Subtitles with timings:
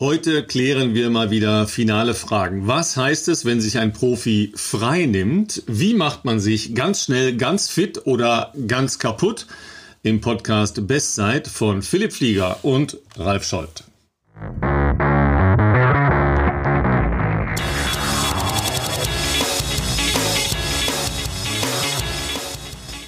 [0.00, 2.66] Heute klären wir mal wieder finale Fragen.
[2.66, 5.62] Was heißt es, wenn sich ein Profi frei nimmt?
[5.68, 9.46] Wie macht man sich ganz schnell ganz fit oder ganz kaputt?
[10.02, 13.84] Im Podcast Bestzeit von Philipp Flieger und Ralf Scholz.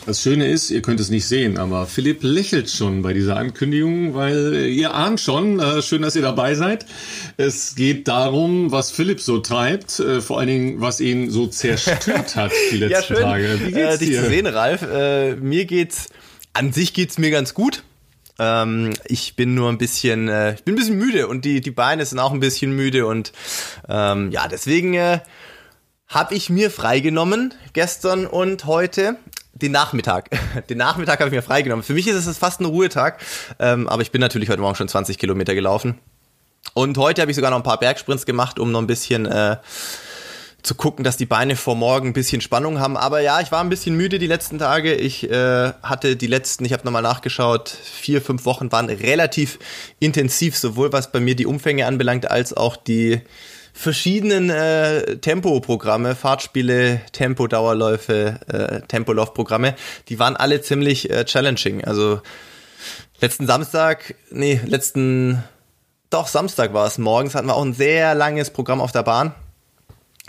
[0.07, 4.15] Das Schöne ist, ihr könnt es nicht sehen, aber Philipp lächelt schon bei dieser Ankündigung,
[4.15, 6.87] weil ihr ahnt schon, äh, schön, dass ihr dabei seid.
[7.37, 12.37] Es geht darum, was Philipp so treibt, äh, vor allen Dingen, was ihn so zerstört
[12.37, 13.61] hat die letzten ja, schön, Tage.
[13.65, 14.23] Wie geht's äh, dich dir?
[14.23, 14.83] zu sehen, Ralf.
[14.83, 16.07] Äh, mir geht's,
[16.53, 17.83] an sich geht's mir ganz gut.
[18.39, 21.73] Ähm, ich bin nur ein bisschen, äh, ich bin ein bisschen müde und die, die
[21.73, 23.33] Beine sind auch ein bisschen müde und
[23.89, 25.19] ähm, ja, deswegen äh,
[26.09, 29.17] habe ich mir freigenommen gestern und heute
[29.63, 30.31] den Nachmittag.
[30.69, 31.83] Den Nachmittag habe ich mir freigenommen.
[31.83, 33.21] Für mich ist es fast ein Ruhetag,
[33.59, 35.99] ähm, aber ich bin natürlich heute Morgen schon 20 Kilometer gelaufen.
[36.75, 39.57] Und heute habe ich sogar noch ein paar Bergsprints gemacht, um noch ein bisschen äh,
[40.63, 42.97] zu gucken, dass die Beine vor morgen ein bisschen Spannung haben.
[42.97, 44.95] Aber ja, ich war ein bisschen müde die letzten Tage.
[44.95, 49.59] Ich äh, hatte die letzten, ich habe nochmal nachgeschaut, vier, fünf Wochen waren relativ
[50.01, 53.21] intensiv, sowohl was bei mir die Umfänge anbelangt, als auch die
[53.77, 59.75] verschiedenen äh, Tempo-Programme, Fahrtspiele, Tempo-Dauerläufe, äh, Tempolaufprogramme,
[60.09, 61.85] die waren alle ziemlich äh, challenging.
[61.85, 62.21] Also
[63.21, 65.45] letzten Samstag, nee, letzten,
[66.09, 69.35] doch Samstag war es, morgens hatten wir auch ein sehr langes Programm auf der Bahn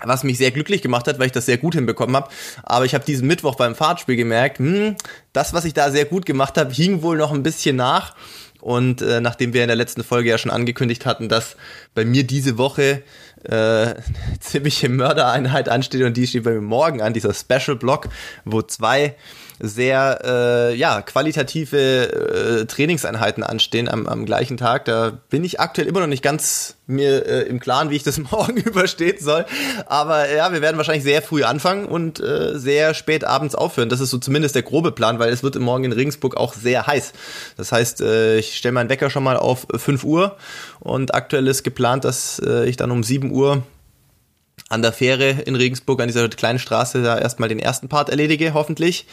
[0.04, 2.30] was mich sehr glücklich gemacht hat, weil ich das sehr gut hinbekommen habe.
[2.62, 4.96] Aber ich habe diesen Mittwoch beim Fahrtspiel gemerkt, hm,
[5.34, 8.14] das, was ich da sehr gut gemacht habe, hing wohl noch ein bisschen nach.
[8.62, 11.56] Und äh, nachdem wir in der letzten Folge ja schon angekündigt hatten, dass
[11.96, 13.04] bei mir diese Woche
[13.48, 13.96] äh,
[14.40, 18.10] ziemliche Mördereinheit ansteht und die steht bei mir morgen an, dieser Special Block,
[18.46, 19.16] wo zwei
[19.60, 24.86] sehr äh, ja, qualitative äh, Trainingseinheiten anstehen am, am gleichen Tag.
[24.86, 28.18] Da bin ich aktuell immer noch nicht ganz mir äh, im Klaren, wie ich das
[28.32, 29.46] morgen überstehen soll.
[29.88, 33.90] Aber ja, wir werden wahrscheinlich sehr früh anfangen und äh, sehr spät abends aufhören.
[33.90, 36.86] Das ist so zumindest der grobe Plan, weil es wird morgen in Regensburg auch sehr
[36.86, 37.14] heiß.
[37.58, 40.38] Das heißt, äh, ich stelle meinen Wecker schon mal auf 5 Uhr
[40.80, 43.64] und aktuell ist geplant, dass äh, ich dann um 7 Uhr
[44.70, 48.54] an der Fähre in Regensburg, an dieser kleinen Straße, da erstmal den ersten Part erledige,
[48.54, 49.06] hoffentlich.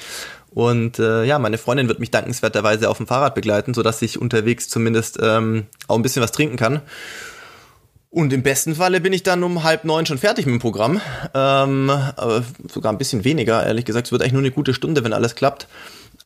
[0.54, 4.68] Und äh, ja, meine Freundin wird mich dankenswerterweise auf dem Fahrrad begleiten, sodass ich unterwegs
[4.68, 6.80] zumindest ähm, auch ein bisschen was trinken kann.
[8.08, 11.00] Und im besten Falle bin ich dann um halb neun schon fertig mit dem Programm.
[11.34, 11.90] Ähm,
[12.72, 14.06] sogar ein bisschen weniger, ehrlich gesagt.
[14.06, 15.66] Es wird eigentlich nur eine gute Stunde, wenn alles klappt.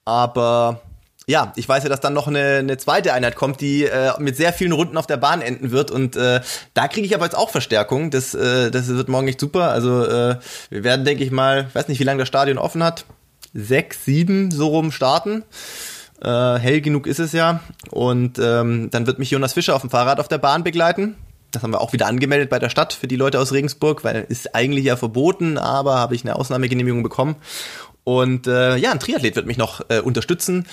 [0.05, 0.83] Aber
[1.27, 4.37] ja, ich weiß ja, dass dann noch eine, eine zweite Einheit kommt, die äh, mit
[4.37, 5.91] sehr vielen Runden auf der Bahn enden wird.
[5.91, 6.43] Und äh,
[6.75, 8.10] da kriege ich aber jetzt auch Verstärkung.
[8.10, 9.71] Das, äh, das wird morgen echt super.
[9.71, 10.37] Also äh,
[10.69, 13.06] wir werden, denke ich mal, weiß nicht, wie lange das Stadion offen hat.
[13.58, 15.42] Sechs, sieben so rum starten.
[16.22, 17.60] Äh, hell genug ist es ja.
[17.91, 21.16] Und ähm, dann wird mich Jonas Fischer auf dem Fahrrad auf der Bahn begleiten.
[21.50, 24.26] Das haben wir auch wieder angemeldet bei der Stadt für die Leute aus Regensburg, weil
[24.28, 27.36] ist eigentlich ja verboten, aber habe ich eine Ausnahmegenehmigung bekommen.
[28.08, 30.64] Und äh, ja, ein Triathlet wird mich noch äh, unterstützen.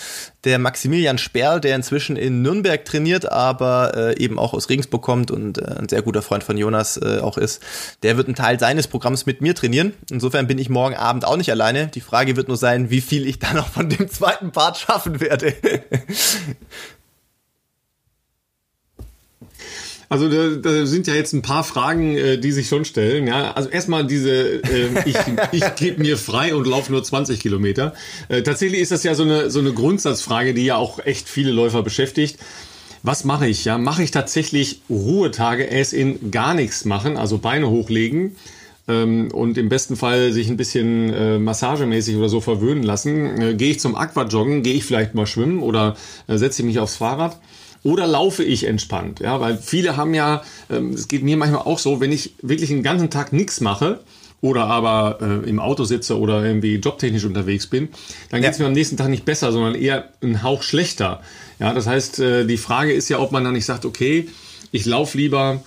[0.45, 5.31] Der Maximilian Sperl, der inzwischen in Nürnberg trainiert, aber äh, eben auch aus Regensburg kommt
[5.31, 7.61] und äh, ein sehr guter Freund von Jonas äh, auch ist,
[8.03, 9.91] der wird einen Teil seines Programms mit mir trainieren.
[10.09, 11.87] Insofern bin ich morgen Abend auch nicht alleine.
[11.87, 15.19] Die Frage wird nur sein, wie viel ich dann noch von dem zweiten Part schaffen
[15.19, 15.55] werde.
[20.09, 23.27] Also da, da sind ja jetzt ein paar Fragen, äh, die sich schon stellen.
[23.27, 25.17] Ja, also erstmal diese, äh, ich,
[25.51, 27.93] ich gebe mir frei und laufe nur 20 Kilometer.
[28.27, 31.51] Äh, tatsächlich ist das ja so eine so eine Grundsatzfrage, die ja auch echt viele
[31.51, 32.37] Läufer beschäftigt.
[33.03, 33.65] Was mache ich?
[33.65, 38.35] Ja, mache ich tatsächlich Ruhetage, es in gar nichts machen, also Beine hochlegen
[38.87, 43.41] ähm, und im besten Fall sich ein bisschen äh, massagemäßig oder so verwöhnen lassen.
[43.41, 45.95] Äh, gehe ich zum Aquajoggen, gehe ich vielleicht mal schwimmen oder
[46.27, 47.39] äh, setze ich mich aufs Fahrrad
[47.85, 49.19] oder laufe ich entspannt?
[49.19, 50.41] Ja, weil viele haben ja,
[50.71, 53.99] ähm, es geht mir manchmal auch so, wenn ich wirklich den ganzen Tag nichts mache,
[54.41, 57.89] oder aber äh, im Auto sitze oder irgendwie jobtechnisch unterwegs bin,
[58.29, 61.21] dann geht es mir am nächsten Tag nicht besser, sondern eher ein Hauch schlechter.
[61.59, 64.29] Ja, das heißt, äh, die Frage ist ja, ob man dann nicht sagt, okay,
[64.71, 65.63] ich laufe lieber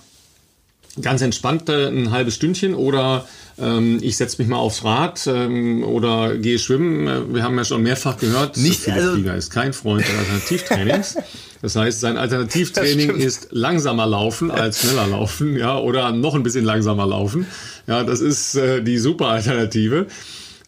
[1.01, 3.27] ganz entspannt äh, ein halbes Stündchen oder
[3.57, 7.07] ähm, ich setze mich mal aufs Rad ähm, oder gehe schwimmen.
[7.07, 10.17] Äh, wir haben ja schon mehrfach gehört, nicht, Philipp also, Flieger ist kein Freund des
[10.17, 11.17] Alternativtrainings.
[11.61, 16.63] Das heißt, sein Alternativtraining ist langsamer laufen als schneller laufen, ja, oder noch ein bisschen
[16.63, 17.47] langsamer laufen.
[17.87, 20.07] Ja, das ist äh, die super Alternative.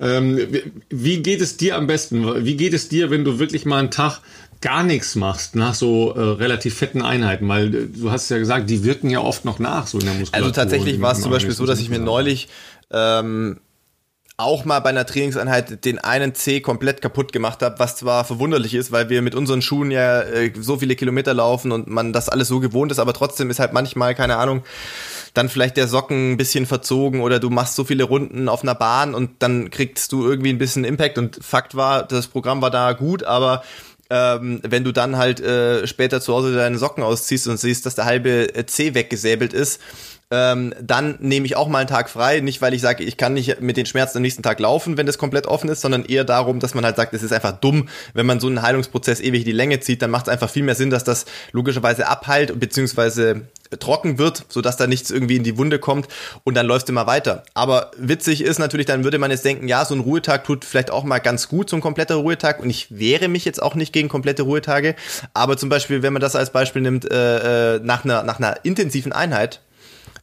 [0.01, 0.39] Ähm,
[0.89, 2.43] wie geht es dir am besten?
[2.43, 4.19] Wie geht es dir, wenn du wirklich mal einen Tag
[4.61, 8.69] gar nichts machst nach so äh, relativ fetten Einheiten, weil äh, du hast ja gesagt,
[8.69, 10.47] die wirken ja oft noch nach so in der Muskulatur.
[10.47, 12.47] Also tatsächlich war es zum Beispiel so, dass ich mir neulich
[12.91, 13.59] ähm,
[14.37, 18.73] auch mal bei einer Trainingseinheit den einen C komplett kaputt gemacht habe, was zwar verwunderlich
[18.73, 22.29] ist, weil wir mit unseren Schuhen ja äh, so viele Kilometer laufen und man das
[22.29, 24.63] alles so gewohnt ist, aber trotzdem ist halt manchmal, keine Ahnung,
[25.33, 28.75] dann vielleicht der Socken ein bisschen verzogen oder du machst so viele Runden auf einer
[28.75, 32.71] Bahn und dann kriegst du irgendwie ein bisschen Impact und Fakt war, das Programm war
[32.71, 33.63] da gut, aber
[34.11, 37.95] ähm, wenn du dann halt äh, später zu Hause deine Socken ausziehst und siehst, dass
[37.95, 39.79] der halbe äh, C weggesäbelt ist,
[40.31, 42.39] ähm, dann nehme ich auch mal einen Tag frei.
[42.39, 45.05] Nicht, weil ich sage, ich kann nicht mit den Schmerzen am nächsten Tag laufen, wenn
[45.05, 47.89] das komplett offen ist, sondern eher darum, dass man halt sagt, es ist einfach dumm,
[48.13, 50.75] wenn man so einen Heilungsprozess ewig die Länge zieht, dann macht es einfach viel mehr
[50.75, 53.41] Sinn, dass das logischerweise abheilt beziehungsweise
[53.79, 56.07] trocken wird, sodass da nichts irgendwie in die Wunde kommt
[56.43, 57.43] und dann läuft es immer weiter.
[57.53, 60.91] Aber witzig ist natürlich, dann würde man jetzt denken, ja, so ein Ruhetag tut vielleicht
[60.91, 63.93] auch mal ganz gut, so ein kompletter Ruhetag und ich wehre mich jetzt auch nicht
[63.93, 64.95] gegen komplette Ruhetage,
[65.33, 68.57] aber zum Beispiel, wenn man das als Beispiel nimmt, äh, äh nach, einer, nach einer
[68.63, 69.61] intensiven Einheit,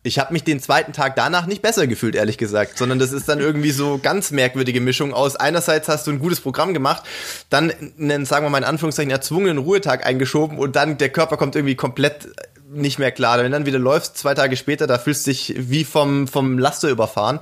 [0.08, 3.28] ich habe mich den zweiten Tag danach nicht besser gefühlt, ehrlich gesagt, sondern das ist
[3.28, 5.36] dann irgendwie so ganz merkwürdige Mischung aus.
[5.36, 7.04] Einerseits hast du ein gutes Programm gemacht,
[7.50, 11.54] dann einen, sagen wir mal in Anführungszeichen, erzwungenen Ruhetag eingeschoben und dann der Körper kommt
[11.54, 12.28] irgendwie komplett
[12.70, 13.38] nicht mehr klar.
[13.38, 16.88] Wenn dann wieder läufst, zwei Tage später, da fühlst du dich wie vom, vom Laster
[16.88, 17.40] überfahren.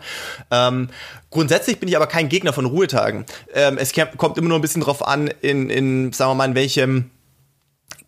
[0.51, 0.89] Ähm,
[1.31, 3.27] grundsätzlich bin ich aber kein Gegner von Ruhetagen.
[3.55, 6.55] Ähm, es kommt immer nur ein bisschen drauf an, in, in, sagen wir mal, in
[6.55, 7.11] welchem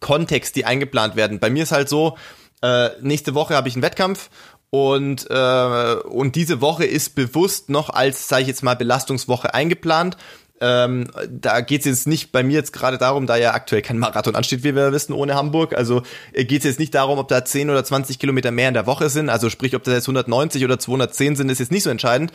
[0.01, 1.39] Kontext die eingeplant werden.
[1.41, 2.17] Bei mir ist halt so,
[2.63, 4.31] äh, nächste Woche habe ich einen Wettkampf
[4.71, 10.17] und, äh, und diese Woche ist bewusst noch als, sage ich jetzt mal, Belastungswoche eingeplant.
[10.61, 13.99] Ähm, da geht es jetzt nicht bei mir jetzt gerade darum, da ja aktuell kein
[13.99, 15.73] Marathon ansteht, wie wir wissen, ohne Hamburg.
[15.73, 16.03] Also
[16.33, 18.87] äh, geht es jetzt nicht darum, ob da 10 oder 20 Kilometer mehr in der
[18.87, 19.31] Woche sind.
[19.31, 22.33] Also sprich, ob das jetzt 190 oder 210 sind, ist jetzt nicht so entscheidend.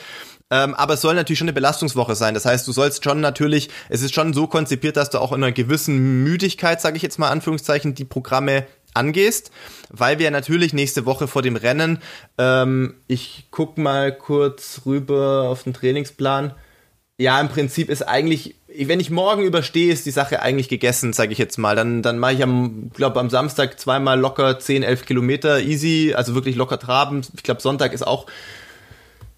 [0.50, 2.34] Ähm, aber es soll natürlich schon eine Belastungswoche sein.
[2.34, 5.44] Das heißt, du sollst schon natürlich, es ist schon so konzipiert, dass du auch in
[5.44, 9.52] einer gewissen Müdigkeit, sage ich jetzt mal Anführungszeichen, die Programme angehst,
[9.90, 12.00] weil wir natürlich nächste Woche vor dem Rennen,
[12.38, 16.54] ähm, ich guck mal kurz rüber auf den Trainingsplan.
[17.18, 21.32] Ja, im Prinzip ist eigentlich, wenn ich morgen überstehe, ist die Sache eigentlich gegessen, sage
[21.32, 21.76] ich jetzt mal.
[21.76, 26.34] Dann, dann mache ich am, glaube am Samstag zweimal locker 10, 11 Kilometer easy, also
[26.34, 27.22] wirklich locker traben.
[27.36, 28.26] Ich glaube, Sonntag ist auch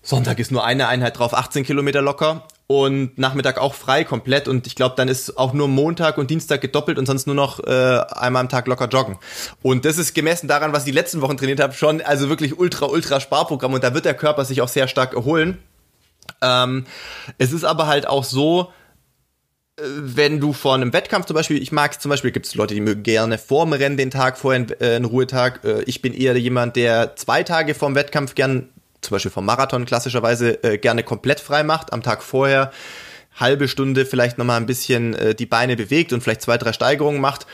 [0.02, 4.66] Sonntag ist nur eine Einheit drauf, 18 Kilometer locker und Nachmittag auch frei komplett und
[4.66, 8.00] ich glaube, dann ist auch nur Montag und Dienstag gedoppelt und sonst nur noch äh,
[8.12, 9.18] einmal am Tag locker joggen.
[9.62, 12.58] Und das ist gemessen daran, was ich die letzten Wochen trainiert habe, schon also wirklich
[12.58, 15.60] ultra, ultra Sparprogramm und da wird der Körper sich auch sehr stark erholen.
[16.42, 16.86] Ähm,
[17.38, 18.72] es ist aber halt auch so,
[19.78, 22.74] äh, wenn du vor einem Wettkampf zum Beispiel, ich mag zum Beispiel, gibt es Leute,
[22.74, 25.64] die mögen gerne vorm Rennen den Tag vorher äh, einen Ruhetag.
[25.64, 28.70] Äh, ich bin eher jemand, der zwei Tage vorm Wettkampf gern
[29.06, 32.72] zum Beispiel vom Marathon klassischerweise äh, gerne komplett frei macht, am Tag vorher
[33.36, 37.22] halbe Stunde vielleicht nochmal ein bisschen äh, die Beine bewegt und vielleicht zwei, drei Steigerungen
[37.22, 37.46] macht,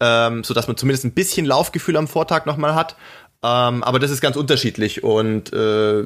[0.00, 2.96] ähm, sodass man zumindest ein bisschen Laufgefühl am Vortag nochmal hat.
[3.40, 5.04] Ähm, aber das ist ganz unterschiedlich.
[5.04, 6.04] Und äh,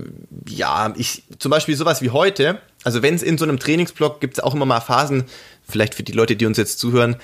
[0.49, 4.35] ja, ich zum Beispiel sowas wie heute, also wenn es in so einem Trainingsblock gibt
[4.35, 5.25] es auch immer mal Phasen,
[5.67, 7.17] vielleicht für die Leute, die uns jetzt zuhören,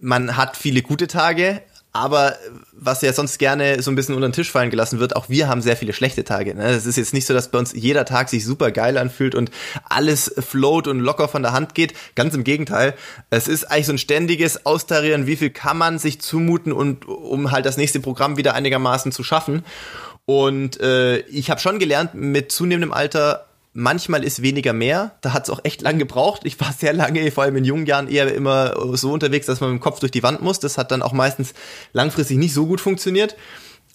[0.00, 1.60] man hat viele gute Tage,
[1.98, 2.36] aber
[2.72, 5.48] was ja sonst gerne so ein bisschen unter den Tisch fallen gelassen wird, auch wir
[5.48, 6.54] haben sehr viele schlechte Tage.
[6.54, 6.64] Ne?
[6.66, 9.50] Es ist jetzt nicht so, dass bei uns jeder Tag sich super geil anfühlt und
[9.88, 11.94] alles float und locker von der Hand geht.
[12.14, 12.94] Ganz im Gegenteil.
[13.30, 17.50] Es ist eigentlich so ein ständiges Austarieren, wie viel kann man sich zumuten und um
[17.50, 19.64] halt das nächste Programm wieder einigermaßen zu schaffen.
[20.24, 25.16] Und äh, ich habe schon gelernt, mit zunehmendem Alter Manchmal ist weniger mehr.
[25.20, 26.42] Da hat es auch echt lange gebraucht.
[26.44, 29.70] Ich war sehr lange, vor allem in jungen Jahren, eher immer so unterwegs, dass man
[29.70, 30.58] mit dem Kopf durch die Wand muss.
[30.58, 31.54] Das hat dann auch meistens
[31.92, 33.36] langfristig nicht so gut funktioniert.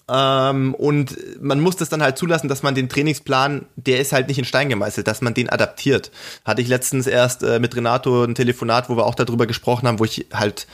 [0.08, 4.28] Ähm, und man muss das dann halt zulassen, dass man den Trainingsplan, der ist halt
[4.28, 6.10] nicht in Stein gemeißelt, dass man den adaptiert.
[6.44, 9.98] Hatte ich letztens erst äh, mit Renato ein Telefonat, wo wir auch darüber gesprochen haben,
[9.98, 10.66] wo ich halt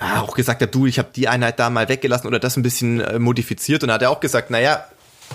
[0.00, 2.62] ja auch gesagt habe, du, ich habe die Einheit da mal weggelassen oder das ein
[2.62, 4.84] bisschen äh, modifiziert und hat er auch gesagt, naja,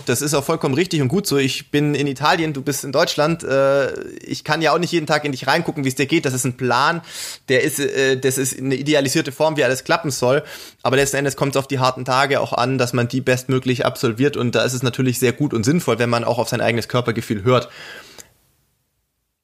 [0.06, 1.38] das ist auch vollkommen richtig und gut so.
[1.38, 3.44] Ich bin in Italien, du bist in Deutschland.
[3.44, 6.26] Äh, ich kann ja auch nicht jeden Tag in dich reingucken, wie es dir geht.
[6.26, 7.02] Das ist ein Plan,
[7.50, 10.44] der ist, äh, das ist eine idealisierte Form, wie alles klappen soll.
[10.84, 13.86] Aber letzten Endes kommt es auf die harten Tage auch an, dass man die bestmöglich
[13.86, 14.38] absolviert.
[14.38, 16.88] Und da ist es natürlich sehr gut und sinnvoll, wenn man auch auf sein eigenes
[16.88, 17.70] Körpergefühl hört.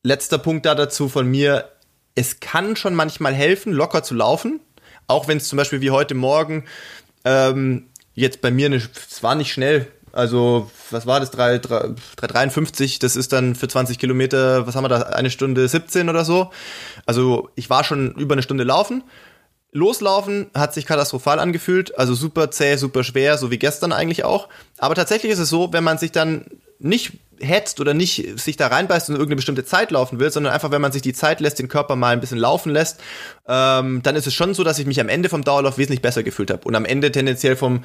[0.03, 1.70] Letzter Punkt da dazu von mir.
[2.13, 4.60] Es kann schon manchmal helfen, locker zu laufen.
[5.08, 6.65] Auch wenn es zum Beispiel wie heute Morgen
[7.24, 11.32] ähm, jetzt bei mir, es war nicht schnell, also, was war das?
[11.32, 15.01] 3, 3, 353, das ist dann für 20 Kilometer, was haben wir da?
[15.01, 16.51] Eine Stunde 17 oder so.
[17.06, 19.03] Also, ich war schon über eine Stunde laufen.
[19.74, 24.50] Loslaufen hat sich katastrophal angefühlt, also super zäh, super schwer, so wie gestern eigentlich auch.
[24.77, 26.46] Aber tatsächlich ist es so, wenn man sich dann
[26.80, 30.72] nicht hetzt oder nicht sich da reinbeißt und irgendeine bestimmte Zeit laufen will, sondern einfach,
[30.72, 33.00] wenn man sich die Zeit lässt, den Körper mal ein bisschen laufen lässt,
[33.48, 36.24] ähm, dann ist es schon so, dass ich mich am Ende vom Dauerlauf wesentlich besser
[36.24, 37.84] gefühlt habe und am Ende tendenziell vom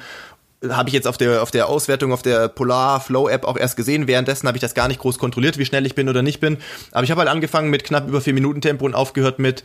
[0.67, 3.77] habe ich jetzt auf der, auf der Auswertung auf der Polar Flow App auch erst
[3.77, 4.07] gesehen.
[4.07, 6.57] Währenddessen habe ich das gar nicht groß kontrolliert, wie schnell ich bin oder nicht bin.
[6.91, 9.63] Aber ich habe halt angefangen mit knapp über vier Minuten Tempo und aufgehört mit,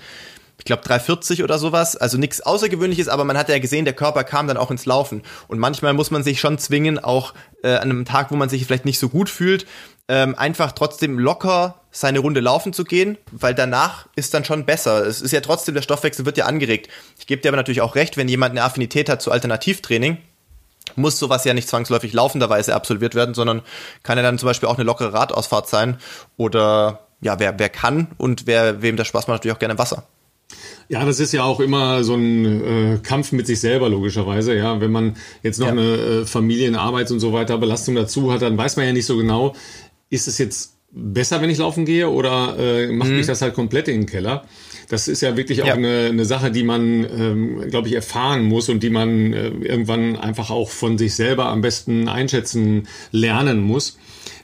[0.58, 1.96] ich glaube, 340 oder sowas.
[1.96, 5.22] Also nichts Außergewöhnliches, aber man hat ja gesehen, der Körper kam dann auch ins Laufen.
[5.48, 7.32] Und manchmal muss man sich schon zwingen, auch
[7.62, 9.66] äh, an einem Tag, wo man sich vielleicht nicht so gut fühlt,
[10.08, 15.06] ähm, einfach trotzdem locker seine Runde laufen zu gehen, weil danach ist dann schon besser.
[15.06, 16.90] Es ist ja trotzdem, der Stoffwechsel wird ja angeregt.
[17.18, 20.18] Ich gebe dir aber natürlich auch recht, wenn jemand eine Affinität hat zu Alternativtraining,
[20.96, 23.62] muss sowas ja nicht zwangsläufig laufenderweise absolviert werden, sondern
[24.02, 25.98] kann ja dann zum Beispiel auch eine lockere Radausfahrt sein
[26.36, 30.04] oder ja, wer, wer kann und wer, wem das Spaß macht, natürlich auch gerne Wasser.
[30.88, 34.54] Ja, das ist ja auch immer so ein äh, Kampf mit sich selber, logischerweise.
[34.54, 35.72] Ja, wenn man jetzt noch ja.
[35.72, 39.16] eine äh, Familienarbeit und so weiter Belastung dazu hat, dann weiß man ja nicht so
[39.16, 39.54] genau,
[40.10, 43.16] ist es jetzt besser, wenn ich laufen gehe oder äh, macht mhm.
[43.16, 44.44] mich das halt komplett in den Keller?
[44.92, 45.72] Das ist ja wirklich auch ja.
[45.72, 50.16] Eine, eine Sache, die man, ähm, glaube ich, erfahren muss und die man äh, irgendwann
[50.16, 53.96] einfach auch von sich selber am besten einschätzen lernen muss.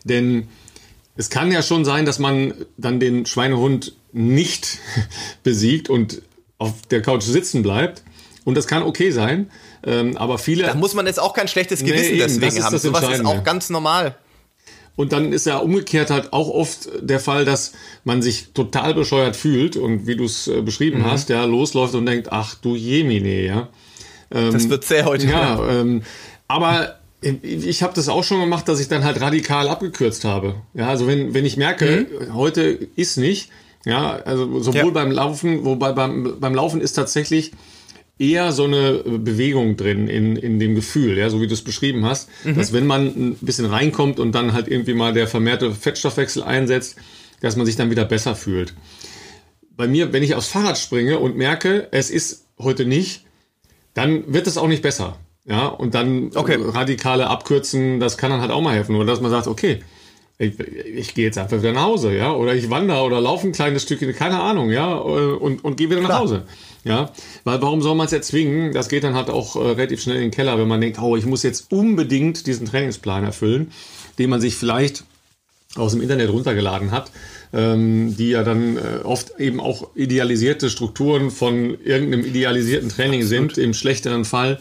[0.05, 0.49] Denn
[1.17, 4.78] es kann ja schon sein, dass man dann den Schweinehund nicht
[5.43, 6.23] besiegt und
[6.57, 8.02] auf der Couch sitzen bleibt.
[8.47, 9.50] Und das kann okay sein.
[9.85, 10.64] Ähm, aber viele.
[10.64, 12.73] Da muss man jetzt auch kein schlechtes Gewissen nee, eben, deswegen haben.
[12.73, 14.17] Das Sowas ist auch ganz normal.
[14.99, 17.71] Und dann ist ja umgekehrt halt auch oft der Fall, dass
[18.02, 21.05] man sich total bescheuert fühlt und wie du es äh, beschrieben mhm.
[21.05, 23.69] hast, ja, losläuft und denkt, ach du Jemine, ja.
[24.33, 25.28] Ähm, das wird sehr heute.
[25.28, 26.02] Ja, ähm,
[26.49, 30.57] aber ich habe das auch schon gemacht, dass ich dann halt radikal abgekürzt habe.
[30.75, 32.35] Ja, also wenn, wenn ich merke, mhm.
[32.35, 32.62] heute
[32.97, 33.50] ist nicht,
[33.87, 34.90] ja, also sowohl ja.
[34.90, 37.52] beim Laufen, wobei beim, beim Laufen ist tatsächlich
[38.18, 42.04] eher so eine Bewegung drin in, in dem Gefühl, ja, so wie du es beschrieben
[42.04, 42.56] hast, mhm.
[42.56, 46.96] dass wenn man ein bisschen reinkommt und dann halt irgendwie mal der vermehrte Fettstoffwechsel einsetzt,
[47.40, 48.75] dass man sich dann wieder besser fühlt.
[49.76, 53.25] Bei mir, wenn ich aufs Fahrrad springe und merke, es ist heute nicht,
[53.94, 55.18] dann wird es auch nicht besser.
[55.44, 56.58] Ja, und dann okay.
[56.60, 58.96] radikale Abkürzen, das kann dann halt auch mal helfen.
[58.96, 59.80] Oder dass man sagt, okay,
[60.38, 63.52] ich, ich gehe jetzt einfach wieder nach Hause, ja, oder ich wandere oder laufe ein
[63.52, 66.12] kleines Stückchen, keine Ahnung, ja, und, und gehe wieder Klar.
[66.12, 66.44] nach Hause.
[66.88, 67.12] Ja,
[67.45, 68.73] weil warum soll man es erzwingen?
[68.73, 71.16] Das geht dann halt auch äh, relativ schnell in den Keller, wenn man denkt, oh,
[71.16, 73.73] ich muss jetzt unbedingt diesen Trainingsplan erfüllen,
[74.18, 75.04] den man sich vielleicht
[75.76, 77.11] aus dem Internet runtergeladen hat,
[77.52, 83.54] ähm, die ja dann äh, oft eben auch idealisierte Strukturen von irgendeinem idealisierten Training Absolut.
[83.54, 84.59] sind, im schlechteren Fall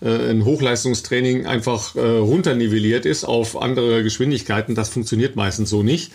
[0.00, 4.76] äh, ein Hochleistungstraining einfach äh, runternivelliert ist auf andere Geschwindigkeiten.
[4.76, 6.12] Das funktioniert meistens so nicht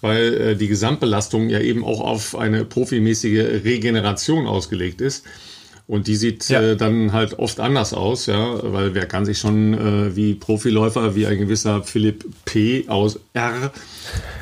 [0.00, 5.24] weil äh, die Gesamtbelastung ja eben auch auf eine profimäßige Regeneration ausgelegt ist.
[5.90, 6.62] Und die sieht ja.
[6.62, 11.16] äh, dann halt oft anders aus, ja, weil wer kann sich schon äh, wie Profiläufer,
[11.16, 12.84] wie ein gewisser Philipp P.
[12.86, 13.72] aus R,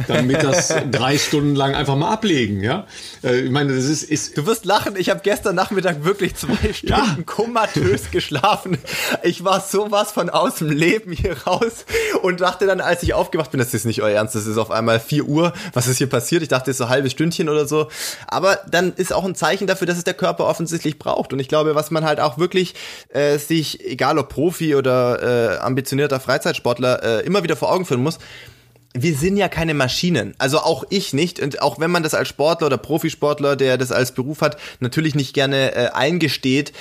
[0.06, 2.86] damit das drei Stunden lang einfach mal ablegen, ja.
[3.24, 4.36] Äh, ich meine, das ist, ist.
[4.36, 7.16] Du wirst lachen, ich habe gestern Nachmittag wirklich zwei Stunden ja.
[7.24, 8.76] komatös geschlafen.
[9.22, 11.86] Ich war sowas von aus dem Leben hier raus
[12.20, 14.70] und dachte dann, als ich aufgewacht bin, das ist nicht euer Ernst, das ist auf
[14.70, 16.42] einmal vier Uhr, was ist hier passiert?
[16.42, 17.88] Ich dachte, das ist so ein halbes Stündchen oder so.
[18.26, 21.32] Aber dann ist auch ein Zeichen dafür, dass es der Körper offensichtlich braucht.
[21.32, 22.74] Und ich glaube, was man halt auch wirklich
[23.10, 28.02] äh, sich, egal ob Profi oder äh, ambitionierter Freizeitsportler, äh, immer wieder vor Augen führen
[28.02, 28.18] muss,
[28.94, 30.34] wir sind ja keine Maschinen.
[30.38, 31.40] Also auch ich nicht.
[31.40, 35.14] Und auch wenn man das als Sportler oder Profisportler, der das als Beruf hat, natürlich
[35.14, 36.72] nicht gerne äh, eingesteht,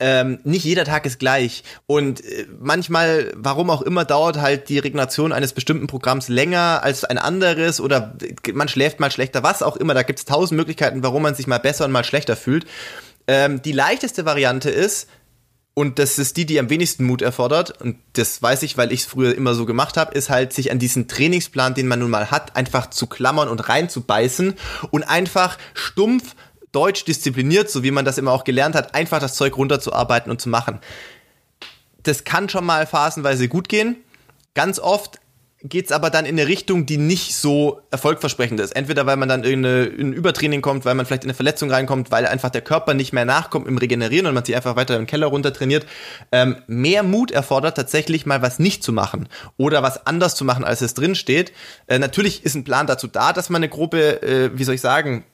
[0.00, 1.62] ähm, nicht jeder Tag ist gleich.
[1.86, 7.04] Und äh, manchmal, warum auch immer, dauert halt die Regeneration eines bestimmten Programms länger als
[7.04, 8.16] ein anderes oder
[8.52, 9.94] man schläft mal schlechter, was auch immer.
[9.94, 12.66] Da gibt es tausend Möglichkeiten, warum man sich mal besser und mal schlechter fühlt.
[13.26, 15.08] Ähm, die leichteste Variante ist,
[15.74, 19.00] und das ist die, die am wenigsten Mut erfordert, und das weiß ich, weil ich
[19.00, 22.10] es früher immer so gemacht habe, ist halt, sich an diesen Trainingsplan, den man nun
[22.10, 24.54] mal hat, einfach zu klammern und reinzubeißen
[24.90, 26.34] und einfach stumpf,
[26.72, 30.40] deutsch diszipliniert, so wie man das immer auch gelernt hat, einfach das Zeug runterzuarbeiten und
[30.40, 30.80] zu machen.
[32.02, 33.96] Das kann schon mal phasenweise gut gehen.
[34.54, 35.20] Ganz oft
[35.64, 38.74] geht es aber dann in eine Richtung, die nicht so erfolgversprechend ist.
[38.74, 41.70] Entweder weil man dann in, eine, in Übertraining kommt, weil man vielleicht in eine Verletzung
[41.70, 44.96] reinkommt, weil einfach der Körper nicht mehr nachkommt im Regenerieren und man sich einfach weiter
[44.96, 45.86] im Keller runter trainiert.
[46.32, 50.64] Ähm, mehr Mut erfordert tatsächlich mal was nicht zu machen oder was anders zu machen,
[50.64, 51.52] als es drin steht.
[51.86, 54.80] Äh, natürlich ist ein Plan dazu da, dass man eine Gruppe, äh, wie soll ich
[54.80, 55.24] sagen,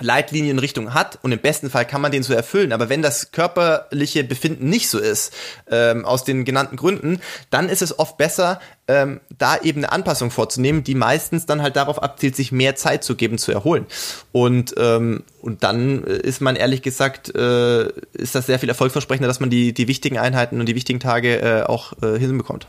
[0.00, 2.72] Leitlinienrichtung hat und im besten Fall kann man den so erfüllen.
[2.72, 5.34] Aber wenn das körperliche Befinden nicht so ist,
[5.70, 7.20] ähm, aus den genannten Gründen,
[7.50, 8.58] dann ist es oft besser,
[8.88, 13.04] ähm, da eben eine Anpassung vorzunehmen, die meistens dann halt darauf abzielt, sich mehr Zeit
[13.04, 13.86] zu geben, zu erholen.
[14.32, 19.40] Und, ähm, und dann ist man ehrlich gesagt, äh, ist das sehr viel erfolgversprechender, dass
[19.40, 22.66] man die, die wichtigen Einheiten und die wichtigen Tage äh, auch äh, hinbekommt.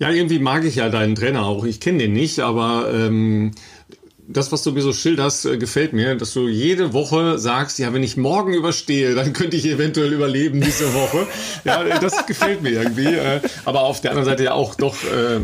[0.00, 1.64] Ja, irgendwie mag ich ja deinen Trainer auch.
[1.64, 3.52] Ich kenne den nicht, aber ähm,
[4.32, 7.92] das, was du mir so schilderst, äh, gefällt mir, dass du jede Woche sagst, ja,
[7.92, 11.26] wenn ich morgen überstehe, dann könnte ich eventuell überleben diese Woche.
[11.64, 13.06] ja, das gefällt mir irgendwie.
[13.06, 15.40] Äh, aber auf der anderen Seite ja auch doch äh,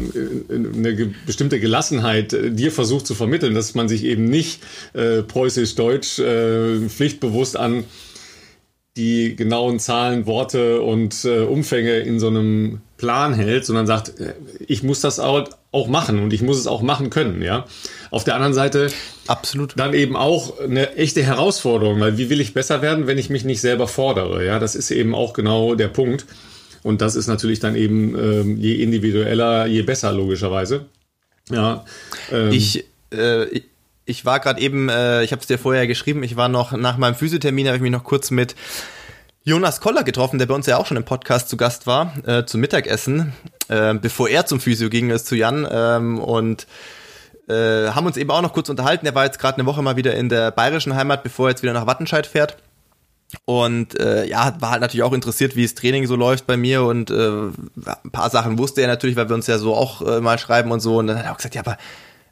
[0.52, 4.60] eine bestimmte Gelassenheit dir versucht zu vermitteln, dass man sich eben nicht
[4.92, 6.20] preußisch-deutsch
[6.88, 7.84] pflichtbewusst an
[8.96, 14.14] die genauen Zahlen, Worte und äh, Umfänge in so einem Plan hält, sondern sagt,
[14.66, 17.66] ich muss das auch, auch machen und ich muss es auch machen können, ja.
[18.16, 18.90] Auf der anderen Seite
[19.26, 23.28] absolut dann eben auch eine echte Herausforderung, weil wie will ich besser werden, wenn ich
[23.28, 24.58] mich nicht selber fordere, ja?
[24.58, 26.24] Das ist eben auch genau der Punkt
[26.82, 30.86] und das ist natürlich dann eben ähm, je individueller, je besser logischerweise.
[31.50, 31.84] Ja.
[32.32, 33.60] Ähm, ich äh,
[34.06, 36.96] ich war gerade eben, äh, ich habe es dir vorher geschrieben, ich war noch nach
[36.96, 38.54] meinem Physiothermin, habe ich mich noch kurz mit
[39.44, 42.46] Jonas Koller getroffen, der bei uns ja auch schon im Podcast zu Gast war, äh,
[42.46, 43.32] zum Mittagessen,
[43.68, 46.66] äh, bevor er zum Physio ging, ist zu Jan ähm, und
[47.48, 49.06] äh, haben uns eben auch noch kurz unterhalten.
[49.06, 51.62] Er war jetzt gerade eine Woche mal wieder in der bayerischen Heimat, bevor er jetzt
[51.62, 52.56] wieder nach Wattenscheid fährt.
[53.44, 56.84] Und äh, ja, war halt natürlich auch interessiert, wie das Training so läuft bei mir
[56.84, 60.20] und äh, ein paar Sachen wusste er natürlich, weil wir uns ja so auch äh,
[60.20, 60.98] mal schreiben und so.
[60.98, 61.76] Und dann hat er auch gesagt, ja, aber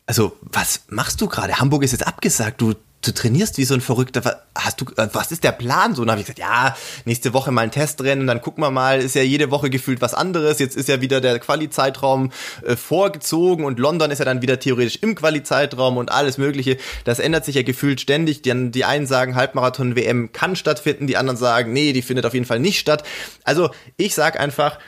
[0.06, 1.58] also, was machst du gerade?
[1.58, 2.60] Hamburg ist jetzt abgesagt.
[2.60, 4.42] Du, du trainierst wie so ein Verrückter.
[4.54, 5.94] Hast du, äh, was ist der Plan?
[5.94, 9.00] So, dann habe ich gesagt, ja, nächste Woche mal ein Testrennen, dann gucken wir mal.
[9.00, 10.58] Ist ja jede Woche gefühlt was anderes.
[10.58, 12.32] Jetzt ist ja wieder der Quali-Zeitraum
[12.66, 16.76] äh, vorgezogen und London ist ja dann wieder theoretisch im Quali-Zeitraum und alles Mögliche.
[17.04, 18.42] Das ändert sich ja gefühlt ständig.
[18.42, 22.46] Die, die einen sagen, Halbmarathon-WM kann stattfinden, die anderen sagen, nee, die findet auf jeden
[22.46, 23.04] Fall nicht statt.
[23.42, 24.78] Also, ich sag einfach,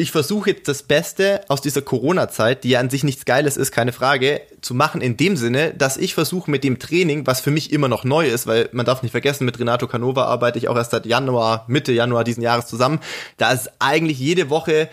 [0.00, 3.72] ich versuche jetzt das Beste aus dieser Corona-Zeit, die ja an sich nichts Geiles ist,
[3.72, 7.50] keine Frage, zu machen in dem Sinne, dass ich versuche mit dem Training, was für
[7.50, 10.68] mich immer noch neu ist, weil man darf nicht vergessen, mit Renato Canova arbeite ich
[10.68, 13.00] auch erst seit Januar, Mitte Januar diesen Jahres zusammen.
[13.38, 14.88] Da ist eigentlich jede Woche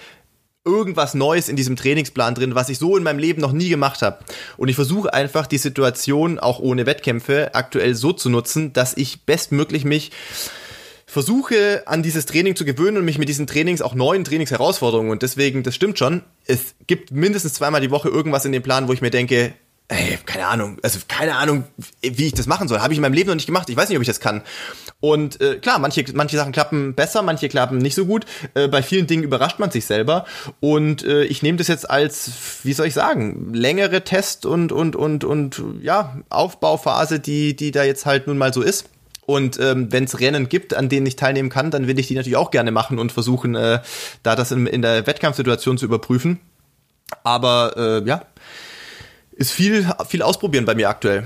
[0.65, 4.01] irgendwas Neues in diesem Trainingsplan drin, was ich so in meinem Leben noch nie gemacht
[4.01, 4.25] habe.
[4.57, 9.21] Und ich versuche einfach die Situation auch ohne Wettkämpfe aktuell so zu nutzen, dass ich
[9.25, 10.09] bestmöglich mich
[11.15, 15.21] versuche an dieses Training zu gewöhnen und mich mit diesen Trainings auch neuen Trainingsherausforderungen und
[15.21, 18.91] deswegen, das stimmt schon, es gibt mindestens zweimal die Woche irgendwas in dem Plan, wo
[18.91, 19.53] ich mir denke,
[19.87, 21.63] ey, keine Ahnung, also keine Ahnung,
[22.01, 22.81] wie ich das machen soll.
[22.81, 23.69] Habe ich in meinem Leben noch nicht gemacht.
[23.69, 24.41] Ich weiß nicht, ob ich das kann.
[24.99, 28.25] Und äh, klar, manche, manche Sachen klappen besser, manche klappen nicht so gut.
[28.53, 30.25] Äh, bei vielen Dingen überrascht man sich selber.
[30.59, 32.29] Und äh, ich nehme das jetzt als,
[32.63, 37.85] wie soll ich sagen, längere Test und und und und ja Aufbauphase, die die da
[37.85, 38.89] jetzt halt nun mal so ist.
[39.25, 42.15] Und ähm, wenn es Rennen gibt, an denen ich teilnehmen kann, dann will ich die
[42.15, 43.79] natürlich auch gerne machen und versuchen, äh,
[44.23, 46.39] da das in, in der Wettkampfsituation zu überprüfen.
[47.23, 48.25] Aber äh, ja,
[49.31, 51.23] ist viel, viel ausprobieren bei mir aktuell.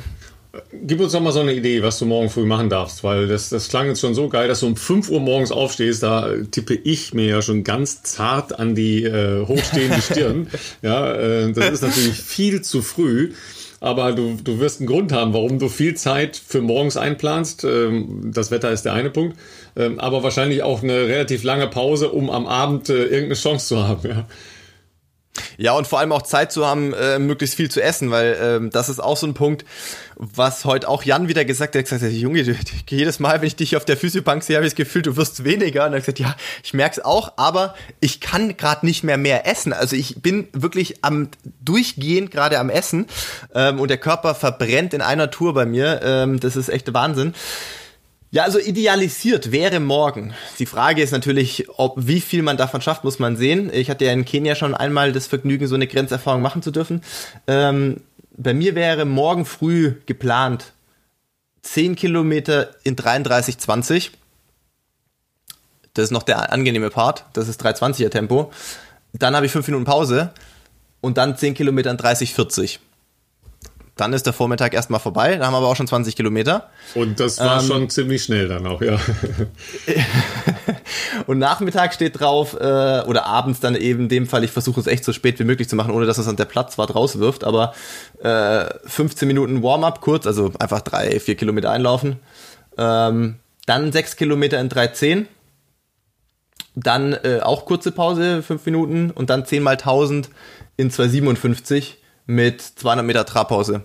[0.74, 3.50] Gib uns doch mal so eine Idee, was du morgen früh machen darfst, weil das,
[3.50, 6.74] das klang jetzt schon so geil, dass du um 5 Uhr morgens aufstehst, da tippe
[6.74, 10.48] ich mir ja schon ganz zart an die äh, hochstehende Stirn.
[10.82, 13.34] ja, äh, das ist natürlich viel zu früh
[13.82, 17.64] aber du, du wirst einen Grund haben, warum du viel Zeit für morgens einplanst.
[17.64, 19.38] Ähm, das Wetter ist der eine Punkt,
[19.76, 23.88] ähm, aber wahrscheinlich auch eine relativ lange Pause, um am Abend äh, irgendeine Chance zu
[23.88, 24.10] haben.
[24.10, 24.26] Ja.
[25.58, 28.70] Ja, und vor allem auch Zeit zu haben, äh, möglichst viel zu essen, weil ähm,
[28.70, 29.66] das ist auch so ein Punkt,
[30.16, 31.76] was heute auch Jan wieder gesagt hat.
[31.76, 32.56] Er hat gesagt, Junge, du,
[32.90, 35.44] jedes Mal, wenn ich dich auf der Physiobank sehe, habe ich das Gefühl, du wirst
[35.44, 35.86] weniger.
[35.86, 39.18] Und er hat gesagt, ja, ich merke es auch, aber ich kann gerade nicht mehr
[39.18, 39.74] mehr essen.
[39.74, 41.30] Also ich bin wirklich am
[41.62, 43.08] durchgehend gerade am Essen
[43.54, 46.02] ähm, und der Körper verbrennt in einer Tour bei mir.
[46.04, 47.34] Ähm, das ist echt Wahnsinn.
[48.32, 50.36] Ja, also idealisiert wäre morgen.
[50.60, 53.72] Die Frage ist natürlich, ob wie viel man davon schafft, muss man sehen.
[53.74, 57.02] Ich hatte ja in Kenia schon einmal das Vergnügen, so eine Grenzerfahrung machen zu dürfen.
[57.48, 58.02] Ähm,
[58.38, 60.74] bei mir wäre morgen früh geplant
[61.64, 64.12] 10 Kilometer in 33,20.
[65.96, 67.26] Das ist noch der angenehme Part.
[67.34, 68.52] Das ist 320er Tempo.
[69.12, 70.34] Dann habe ich 5 Minuten Pause
[71.02, 72.78] und dann 10 Kilometer in 30,40.
[74.00, 76.70] Dann ist der Vormittag erstmal vorbei, dann haben wir aber auch schon 20 Kilometer.
[76.96, 78.98] Und das war ähm, schon ziemlich schnell dann auch, ja.
[81.28, 84.88] und Nachmittag steht drauf, äh, oder abends dann eben in dem Fall, ich versuche es
[84.88, 87.74] echt so spät wie möglich zu machen, ohne dass es an der Platzwart rauswirft, aber
[88.24, 92.20] äh, 15 Minuten Warm-up kurz, also einfach drei, vier Kilometer einlaufen.
[92.78, 93.36] Ähm,
[93.66, 95.26] dann sechs Kilometer in 3,10.
[96.76, 100.30] Dann äh, auch kurze Pause, fünf Minuten und dann 10 mal 1000
[100.78, 101.99] in 2,57
[102.30, 103.82] mit 200 Meter Trabpause.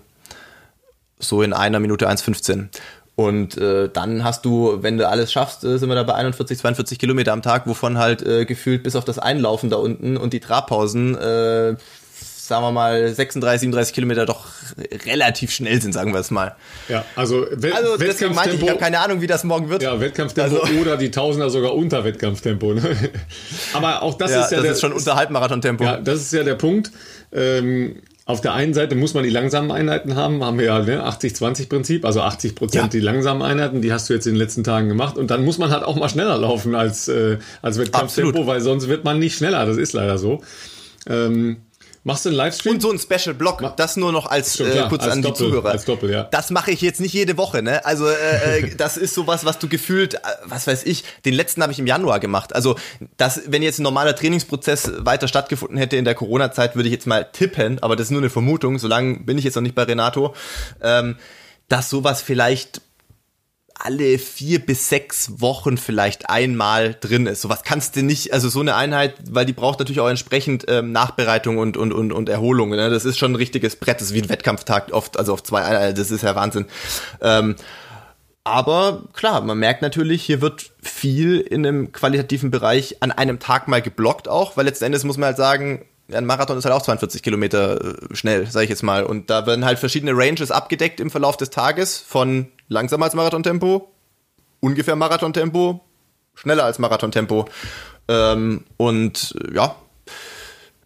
[1.19, 2.67] So in einer Minute 1,15.
[3.15, 6.59] Und äh, dann hast du, wenn du alles schaffst, äh, sind wir da bei 41,
[6.59, 10.33] 42 Kilometer am Tag, wovon halt äh, gefühlt bis auf das Einlaufen da unten und
[10.33, 11.75] die Trabpausen, äh,
[12.13, 14.47] sagen wir mal, 36, 37 Kilometer doch
[15.05, 16.55] relativ schnell sind, sagen wir es mal.
[16.89, 19.81] Ja, also, We also deswegen meinte ich, ich habe keine Ahnung, wie das morgen wird.
[19.81, 22.73] Ja, Wettkampftempo also, oder die Tausender sogar unter Wettkampftempo.
[22.73, 22.95] Ne?
[23.73, 25.83] Aber auch das ja, ist ja das der, ist schon unter Halbmarathon-Tempo.
[25.83, 26.91] Ja, das ist ja der Punkt.
[27.31, 31.07] Ähm, auf der einen Seite muss man die langsamen Einheiten haben, haben wir ja ne,
[31.07, 32.89] 80-20-Prinzip, also 80 Prozent ja.
[32.89, 35.15] die langsamen Einheiten, die hast du jetzt in den letzten Tagen gemacht.
[35.17, 38.87] Und dann muss man halt auch mal schneller laufen als, äh, als Wettkampftempo, weil sonst
[38.87, 39.63] wird man nicht schneller.
[39.67, 40.41] Das ist leider so.
[41.07, 41.57] Ähm,
[42.07, 42.75] Machst du einen Livestream?
[42.75, 45.37] Und so ein Special Block, das nur noch als äh, kurz als an die Doppel,
[45.37, 45.71] Zuhörer.
[45.71, 46.25] Als Doppel, ja.
[46.25, 47.83] Das mache ich jetzt nicht jede Woche, ne?
[47.83, 51.63] Also äh, äh das ist sowas, was du gefühlt, äh, was weiß ich, den letzten
[51.63, 52.53] habe ich im Januar gemacht.
[52.53, 52.75] Also
[53.17, 57.07] das, wenn jetzt ein normaler Trainingsprozess weiter stattgefunden hätte in der Corona-Zeit, würde ich jetzt
[57.07, 58.77] mal tippen, aber das ist nur eine Vermutung.
[58.77, 60.35] Solange bin ich jetzt noch nicht bei Renato,
[60.83, 61.15] ähm,
[61.69, 62.81] dass sowas vielleicht
[63.79, 67.41] alle vier bis sechs Wochen vielleicht einmal drin ist.
[67.41, 70.91] Sowas kannst du nicht, also so eine Einheit, weil die braucht natürlich auch entsprechend ähm,
[70.91, 72.69] Nachbereitung und, und, und, und Erholung.
[72.69, 72.89] Ne?
[72.89, 75.63] Das ist schon ein richtiges Brett, das ist wie ein Wettkampftag oft, also auf zwei
[75.63, 76.65] Einheiten, das ist ja Wahnsinn.
[77.21, 77.55] Ähm,
[78.43, 83.67] aber klar, man merkt natürlich, hier wird viel in einem qualitativen Bereich an einem Tag
[83.67, 86.83] mal geblockt auch, weil letzten Endes muss man halt sagen, ein Marathon ist halt auch
[86.83, 89.03] 42 Kilometer äh, schnell, sage ich jetzt mal.
[89.03, 93.91] Und da werden halt verschiedene Ranges abgedeckt im Verlauf des Tages von langsamer als Marathontempo,
[94.59, 95.81] ungefähr Marathontempo,
[96.35, 97.45] schneller als Marathontempo.
[98.07, 99.75] Ähm, und ja,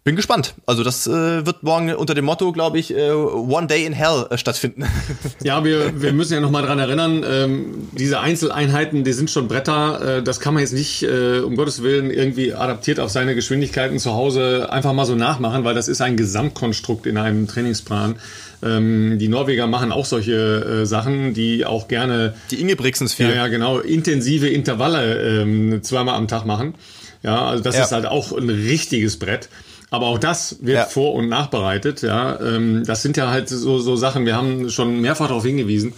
[0.02, 0.54] bin gespannt.
[0.64, 4.26] Also das äh, wird morgen unter dem Motto, glaube ich, äh, One Day in Hell
[4.30, 4.84] äh, stattfinden.
[5.42, 10.18] Ja, wir, wir müssen ja nochmal dran erinnern, ähm, diese Einzeleinheiten, die sind schon Bretter.
[10.18, 13.98] Äh, das kann man jetzt nicht, äh, um Gottes Willen, irgendwie adaptiert auf seine Geschwindigkeiten
[13.98, 18.16] zu Hause einfach mal so nachmachen, weil das ist ein Gesamtkonstrukt in einem Trainingsplan.
[18.62, 20.34] Ähm, die Norweger machen auch solche
[20.82, 22.34] äh, Sachen, die auch gerne...
[22.50, 23.30] Die Ingebrigtsens viel.
[23.30, 23.78] Ja, ja, genau.
[23.78, 26.74] Intensive Intervalle ähm, zweimal am Tag machen.
[27.22, 27.84] Ja, also das ja.
[27.84, 29.48] ist halt auch ein richtiges Brett.
[29.90, 30.84] Aber auch das wird ja.
[30.84, 32.02] vor- und nachbereitet.
[32.02, 35.92] Ja, ähm, das sind ja halt so, so Sachen, wir haben schon mehrfach darauf hingewiesen.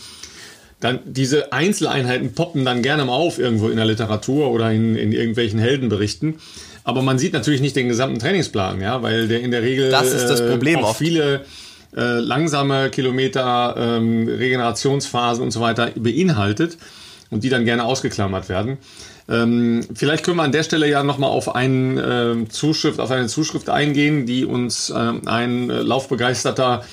[0.80, 5.12] Dann diese Einzeleinheiten poppen dann gerne mal auf irgendwo in der Literatur oder in, in
[5.12, 6.36] irgendwelchen Heldenberichten.
[6.84, 10.12] Aber man sieht natürlich nicht den gesamten Trainingsplan, ja, weil der in der Regel das
[10.12, 11.42] ist das äh, Problem äh, auch viele
[11.96, 16.78] äh, langsame Kilometer, ähm, Regenerationsphasen und so weiter beinhaltet
[17.32, 18.78] und die dann gerne ausgeklammert werden.
[19.28, 23.26] Ähm, vielleicht können wir an der Stelle ja nochmal auf, einen, äh, Zuschrift, auf eine
[23.26, 26.84] Zuschrift eingehen, die uns äh, ein Laufbegeisterter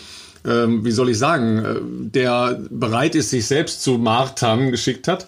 [0.45, 5.28] ähm, wie soll ich sagen, äh, der bereit ist, sich selbst zu martern, geschickt hat.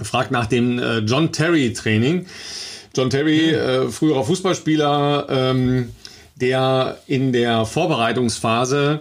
[0.00, 2.26] Fragt nach dem äh, John Terry Training.
[2.96, 5.90] John Terry, äh, früherer Fußballspieler, ähm,
[6.36, 9.00] der in der Vorbereitungsphase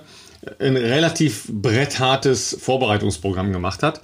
[0.59, 4.01] ein relativ bretthartes Vorbereitungsprogramm gemacht hat.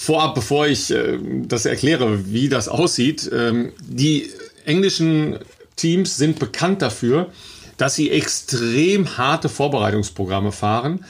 [0.00, 4.30] Vorab, bevor ich äh, das erkläre, wie das aussieht, ähm, die
[4.64, 5.40] englischen
[5.74, 7.32] Teams sind bekannt dafür,
[7.78, 11.04] dass sie extrem harte Vorbereitungsprogramme fahren.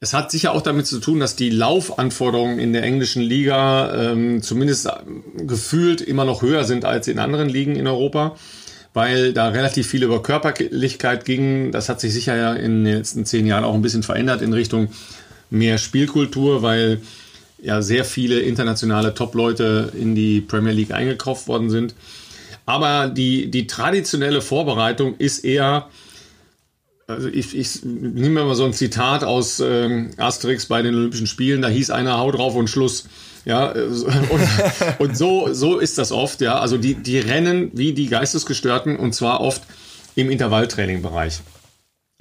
[0.00, 4.42] Es hat sicher auch damit zu tun, dass die Laufanforderungen in der englischen Liga ähm,
[4.42, 4.88] zumindest
[5.36, 8.34] gefühlt immer noch höher sind als in anderen Ligen in Europa
[8.96, 11.72] weil da relativ viel über Körperlichkeit ging.
[11.72, 14.52] Das hat sich sicher ja in den letzten zehn Jahren auch ein bisschen verändert in
[14.52, 14.88] Richtung
[15.50, 17.00] mehr Spielkultur, weil
[17.64, 21.94] ja sehr viele internationale Top-Leute in die Premier League eingekauft worden sind.
[22.66, 25.88] Aber die, die traditionelle Vorbereitung ist eher,
[27.06, 31.62] also ich, ich nehme mal so ein Zitat aus ähm, Asterix bei den Olympischen Spielen,
[31.62, 33.06] da hieß einer, hau drauf und Schluss.
[33.44, 34.48] Ja, äh, und,
[34.98, 36.58] und so, so ist das oft, ja.
[36.58, 39.62] Also die, die rennen wie die Geistesgestörten und zwar oft
[40.14, 41.40] im Intervalltraining-Bereich.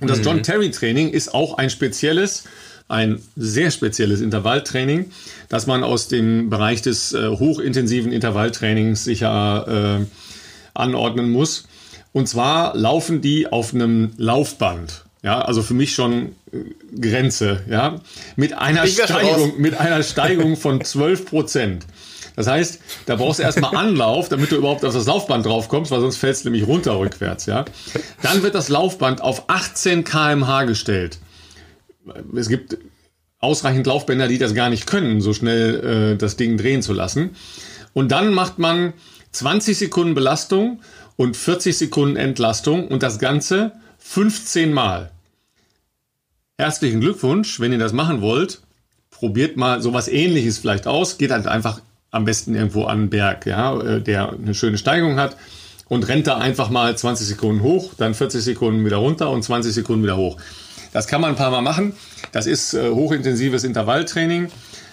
[0.02, 0.24] Und das mhm.
[0.24, 2.46] John Terry Training ist auch ein spezielles,
[2.94, 5.12] ein sehr spezielles Intervalltraining,
[5.50, 10.06] das man aus dem Bereich des äh, hochintensiven Intervalltrainings sicher äh,
[10.74, 11.68] anordnen muss.
[12.14, 15.04] Und zwar laufen die auf einem Laufband.
[15.24, 18.00] Ja, also für mich schon äh, Grenze, ja.
[18.36, 21.86] Mit einer Steigung, mit einer Steigung von 12 Prozent.
[22.36, 25.92] Das heißt, da brauchst du erstmal Anlauf, damit du überhaupt auf das Laufband drauf kommst,
[25.92, 27.66] weil sonst fällst du nämlich runter rückwärts, ja.
[28.22, 31.20] Dann wird das Laufband auf 18 kmh gestellt.
[32.36, 32.78] Es gibt
[33.39, 37.36] ausreichend Laufbänder, die das gar nicht können, so schnell äh, das Ding drehen zu lassen.
[37.94, 38.94] Und dann macht man
[39.32, 40.82] 20 Sekunden Belastung
[41.18, 45.12] und 40 Sekunden Entlastung und das Ganze 15 Mal.
[46.58, 48.62] Herzlichen Glückwunsch, wenn ihr das machen wollt.
[49.10, 51.18] Probiert mal sowas ähnliches vielleicht aus.
[51.18, 55.18] Geht halt einfach am besten irgendwo an einen Berg, ja, äh, der eine schöne Steigung
[55.18, 55.36] hat
[55.89, 59.74] und rennt da einfach mal 20 Sekunden hoch, dann 40 Sekunden wieder runter und 20
[59.74, 60.38] Sekunden wieder hoch.
[60.94, 61.94] Das kann man ein paar Mal machen.
[62.32, 64.50] Das ist äh, hochintensives Intervalltraining.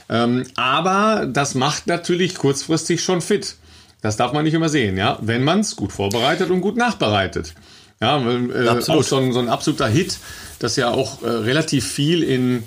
[0.08, 3.56] Ähm, aber das macht natürlich kurzfristig schon fit.
[4.00, 7.54] Das darf man nicht übersehen, ja, wenn man es gut vorbereitet und gut nachbereitet.
[8.00, 10.18] Ja, äh, auch so ein, so ein absoluter Hit,
[10.58, 12.64] das ja auch äh, relativ viel in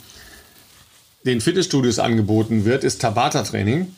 [1.26, 3.93] den Fitnessstudios angeboten wird, ist Tabata-Training.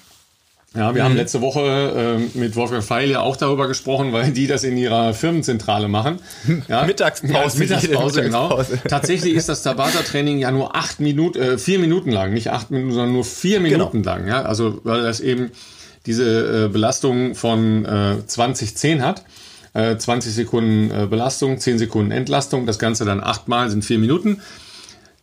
[0.73, 1.06] Ja, wir mhm.
[1.06, 4.78] haben letzte Woche äh, mit Wolfgang Feil ja auch darüber gesprochen, weil die das in
[4.78, 6.19] ihrer Firmenzentrale machen.
[6.67, 7.34] Ja, Mittagspause.
[7.34, 8.62] Ja, Mittagspause, genau.
[8.88, 12.91] Tatsächlich ist das Tabata-Training ja nur acht Minuten, äh, vier Minuten lang, nicht acht Minuten,
[12.91, 13.69] sondern nur vier genau.
[13.69, 14.15] Minuten genau.
[14.15, 14.28] lang.
[14.28, 15.51] Ja, also weil das eben
[16.06, 19.23] diese äh, Belastung von äh, 2010 hat.
[19.73, 22.65] Äh, 20 Sekunden äh, Belastung, 10 Sekunden Entlastung.
[22.65, 24.41] Das Ganze dann achtmal sind vier Minuten.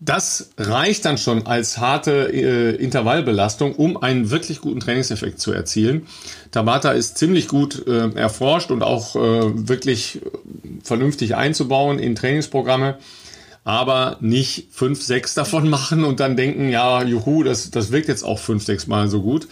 [0.04, 6.08] Das reicht dann schon als harte äh, Intervallbelastung, um einen wirklich guten Trainingseffekt zu erzielen.
[6.50, 10.20] Tabata ist ziemlich gut äh, erforscht und auch äh, wirklich
[10.82, 12.98] vernünftig einzubauen in Trainingsprogramme,
[13.62, 18.24] aber nicht fünf, sechs davon machen und dann denken, ja, juhu, das, das wirkt jetzt
[18.24, 19.46] auch fünf, sechs Mal so gut.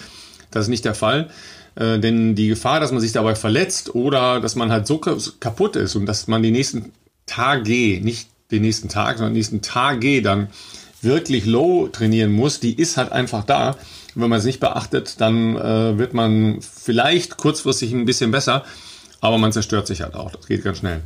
[0.51, 1.31] Das ist nicht der Fall.
[1.77, 5.77] Äh, denn die Gefahr, dass man sich dabei verletzt oder dass man halt so kaputt
[5.77, 6.91] ist und dass man die nächsten
[7.27, 10.49] Tage, nicht den nächsten Tag, sondern nächsten Tage dann
[11.03, 13.71] wirklich low trainieren muss, die ist halt einfach da.
[14.15, 18.65] Und wenn man es nicht beachtet, dann äh, wird man vielleicht kurzfristig ein bisschen besser,
[19.21, 20.33] aber man zerstört sich halt auch.
[20.33, 21.03] Das geht ganz schnell.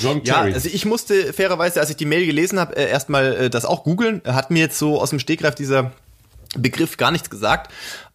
[0.00, 0.50] John Terry.
[0.50, 3.64] Ja, also ich musste fairerweise, als ich die Mail gelesen habe, äh, erstmal äh, das
[3.64, 4.22] auch googeln.
[4.24, 5.92] Hat mir jetzt so aus dem Stegreif dieser
[6.56, 7.72] Begriff gar nichts gesagt.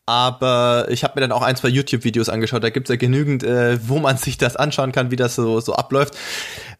[0.08, 2.64] Aber ich habe mir dann auch ein, zwei YouTube-Videos angeschaut.
[2.64, 5.76] Da gibt's ja genügend, äh, wo man sich das anschauen kann, wie das so, so
[5.76, 6.16] abläuft.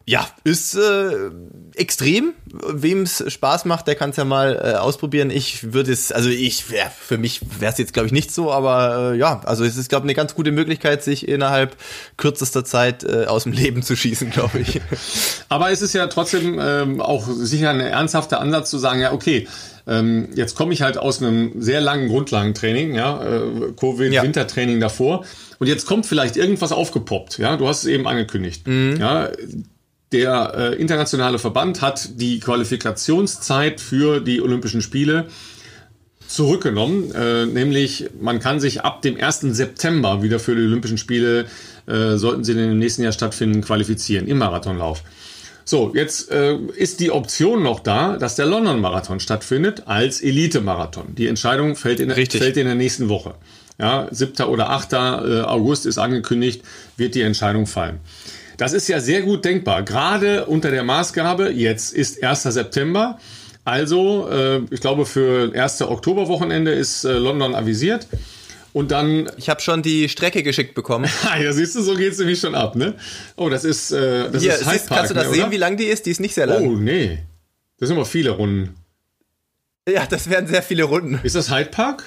[0.06, 1.30] Ja, ist äh,
[1.74, 2.32] extrem.
[2.66, 5.28] Wem es Spaß macht, der kann es ja mal äh, ausprobieren.
[5.28, 8.50] Ich würde es, also ich, ja, für mich wäre es jetzt, glaube ich, nicht so,
[8.50, 11.76] aber äh, ja, also es ist, glaube ich, eine ganz gute Möglichkeit, sich innerhalb
[12.16, 14.80] kürzester Zeit äh, aus dem Leben zu schießen, glaube ich.
[15.50, 19.46] aber es ist ja trotzdem ähm, auch sicher ein ernsthafter Ansatz zu sagen, ja, okay,
[19.88, 24.80] ähm, jetzt komme ich halt aus einem sehr langen Grundlagentraining, ja, äh, Covid-Wintertraining ja.
[24.80, 25.24] davor.
[25.58, 28.66] Und jetzt kommt vielleicht irgendwas aufgepoppt, ja, du hast es eben angekündigt.
[28.66, 28.98] Mhm.
[29.00, 29.30] Ja,
[30.12, 35.26] der äh, internationale Verband hat die Qualifikationszeit für die Olympischen Spiele
[36.26, 39.40] zurückgenommen, äh, nämlich man kann sich ab dem 1.
[39.56, 41.46] September wieder für die Olympischen Spiele,
[41.86, 45.02] äh, sollten sie in dem nächsten Jahr stattfinden, qualifizieren im Marathonlauf.
[45.68, 51.14] So, jetzt äh, ist die Option noch da, dass der London-Marathon stattfindet als Elite-Marathon.
[51.14, 53.34] Die Entscheidung fällt in, fällt in der nächsten Woche.
[53.78, 54.46] Ja, 7.
[54.46, 54.92] oder 8.
[54.94, 56.62] Äh, August ist angekündigt,
[56.96, 58.00] wird die Entscheidung fallen.
[58.56, 62.44] Das ist ja sehr gut denkbar, gerade unter der Maßgabe, jetzt ist 1.
[62.44, 63.18] September.
[63.66, 65.82] Also, äh, ich glaube, für 1.
[65.82, 68.06] Oktoberwochenende ist äh, London avisiert.
[68.72, 69.30] Und dann.
[69.36, 71.10] Ich habe schon die Strecke geschickt bekommen.
[71.42, 72.94] ja, siehst du, so geht's nämlich schon ab, ne?
[73.36, 73.90] Oh, das ist.
[73.92, 76.06] Äh, das Hier, ist Park, Kannst du das ne, sehen, wie lang die ist?
[76.06, 76.66] Die ist nicht sehr lang.
[76.66, 77.18] Oh, nee.
[77.78, 78.74] Das sind immer viele Runden.
[79.88, 81.18] Ja, das wären sehr viele Runden.
[81.22, 82.04] Ist das Hyde Park?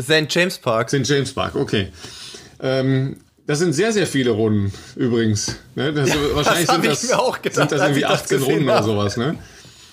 [0.00, 0.26] St.
[0.28, 0.90] James Park.
[0.90, 1.06] St.
[1.06, 1.88] James Park, okay.
[2.60, 5.56] Ähm, das sind sehr, sehr viele Runden übrigens.
[5.74, 5.92] Ne?
[5.92, 9.16] Das, ja, wahrscheinlich das sind, das, sind das irgendwie 18 Runden oder sowas.
[9.16, 9.36] Ne?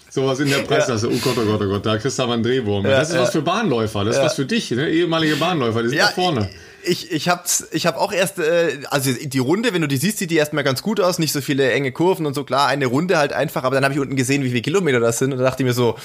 [0.09, 1.07] Sowas in der Preisklasse.
[1.07, 1.13] Ja.
[1.15, 2.85] Oh Gott, oh Gott, oh Gott, da kriegst du aber einen Drehwurm.
[2.85, 3.21] Ja, das ist ja.
[3.21, 4.89] was für Bahnläufer, das ist was für dich, ne?
[4.89, 6.49] ehemalige Bahnläufer, die sind da vorne.
[6.81, 10.17] Ich, ich hab's, ich hab auch erst, äh, also die Runde, wenn du die siehst,
[10.17, 12.85] sieht die erstmal ganz gut aus, nicht so viele enge Kurven und so, klar, eine
[12.85, 15.39] Runde halt einfach, aber dann habe ich unten gesehen, wie viele Kilometer das sind und
[15.39, 15.95] da dachte ich mir so,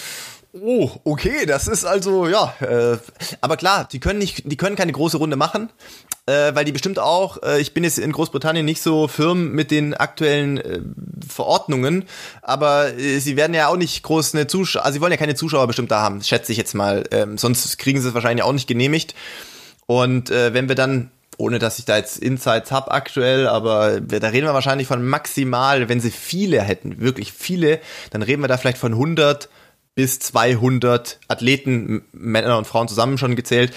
[0.63, 2.55] Oh, okay, das ist also ja.
[2.61, 2.99] Äh,
[3.41, 5.69] aber klar, die können nicht, die können keine große Runde machen,
[6.27, 7.43] äh, weil die bestimmt auch.
[7.43, 10.81] Äh, ich bin jetzt in Großbritannien nicht so firm mit den aktuellen äh,
[11.29, 12.05] Verordnungen,
[12.41, 15.35] aber äh, sie werden ja auch nicht groß eine Zuschauer, also sie wollen ja keine
[15.35, 17.03] Zuschauer bestimmt da haben, schätze ich jetzt mal.
[17.11, 19.17] Ähm, sonst kriegen sie es wahrscheinlich auch nicht genehmigt.
[19.87, 24.29] Und äh, wenn wir dann ohne dass ich da jetzt Insights habe aktuell, aber da
[24.29, 28.57] reden wir wahrscheinlich von maximal, wenn sie viele hätten, wirklich viele, dann reden wir da
[28.57, 29.49] vielleicht von 100
[29.95, 33.73] bis 200 Athleten, Männer und Frauen zusammen schon gezählt.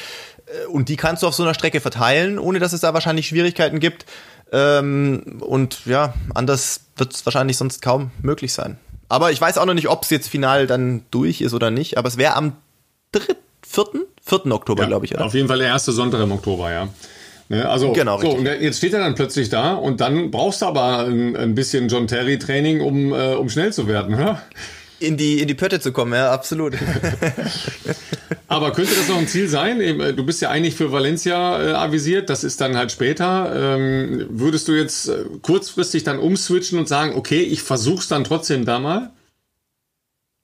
[0.45, 3.27] Äh, und die kannst du auf so einer Strecke verteilen, ohne dass es da wahrscheinlich
[3.27, 4.05] Schwierigkeiten gibt.
[4.51, 8.77] Ähm, und ja, anders wird es wahrscheinlich sonst kaum möglich sein.
[9.09, 11.97] Aber ich weiß auch noch nicht, ob es jetzt final dann durch ist oder nicht.
[11.97, 12.53] Aber es wäre am
[13.11, 13.85] 3., 4.,
[14.21, 14.51] 4.
[14.51, 15.13] Oktober, ja, glaube ich.
[15.13, 15.25] Oder?
[15.25, 16.89] Auf jeden Fall der erste Sonntag im Oktober, ja.
[17.49, 20.65] Ne, also, genau, so, und jetzt steht er dann plötzlich da und dann brauchst du
[20.65, 24.19] aber ein, ein bisschen John Terry Training, um, äh, um schnell zu werden.
[24.19, 24.41] Ja?
[24.99, 26.73] In die, in die Pötte zu kommen, ja, absolut.
[28.47, 29.81] Aber könnte das noch ein Ziel sein?
[29.81, 33.75] Äh, du bist ja eigentlich für Valencia äh, avisiert, das ist dann halt später.
[33.75, 38.65] Ähm, würdest du jetzt äh, kurzfristig dann umswitchen und sagen, okay, ich versuch's dann trotzdem
[38.65, 39.11] da mal?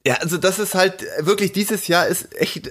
[0.05, 2.69] Ja, also das ist halt wirklich dieses Jahr ist echt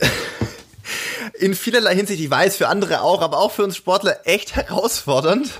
[1.38, 5.50] in vielerlei Hinsicht, ich weiß, für andere auch, aber auch für uns Sportler echt herausfordernd,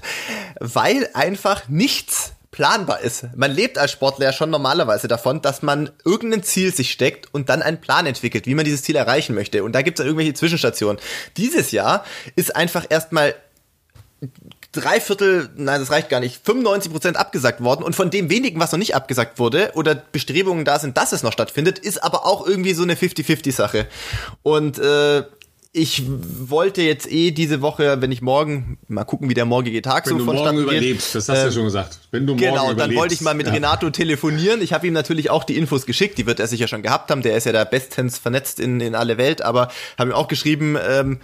[0.60, 3.24] weil einfach nichts planbar ist.
[3.34, 7.48] Man lebt als Sportler ja schon normalerweise davon, dass man irgendein Ziel sich steckt und
[7.48, 9.64] dann einen Plan entwickelt, wie man dieses Ziel erreichen möchte.
[9.64, 11.00] Und da gibt es irgendwelche Zwischenstationen.
[11.38, 12.04] Dieses Jahr
[12.36, 13.34] ist einfach erstmal
[14.70, 18.60] drei Viertel, nein, das reicht gar nicht, 95 Prozent abgesagt worden und von dem wenigen,
[18.60, 22.26] was noch nicht abgesagt wurde oder Bestrebungen da sind, dass es noch stattfindet, ist aber
[22.26, 23.86] auch irgendwie so eine 50-50-Sache.
[24.42, 25.24] Und äh,
[25.74, 30.06] ich wollte jetzt eh diese Woche, wenn ich morgen, mal gucken, wie der morgige Tag
[30.06, 30.66] wenn so vonstatten geht.
[30.66, 31.98] Wenn du morgen überlebst, das hast du ja schon gesagt.
[32.10, 32.80] Wenn du morgen genau, überlebst.
[32.80, 33.54] dann wollte ich mal mit ja.
[33.54, 34.60] Renato telefonieren.
[34.60, 37.22] Ich habe ihm natürlich auch die Infos geschickt, die wird er sicher schon gehabt haben.
[37.22, 40.76] Der ist ja da bestens vernetzt in, in alle Welt, aber habe ihm auch geschrieben,
[40.86, 41.20] ähm,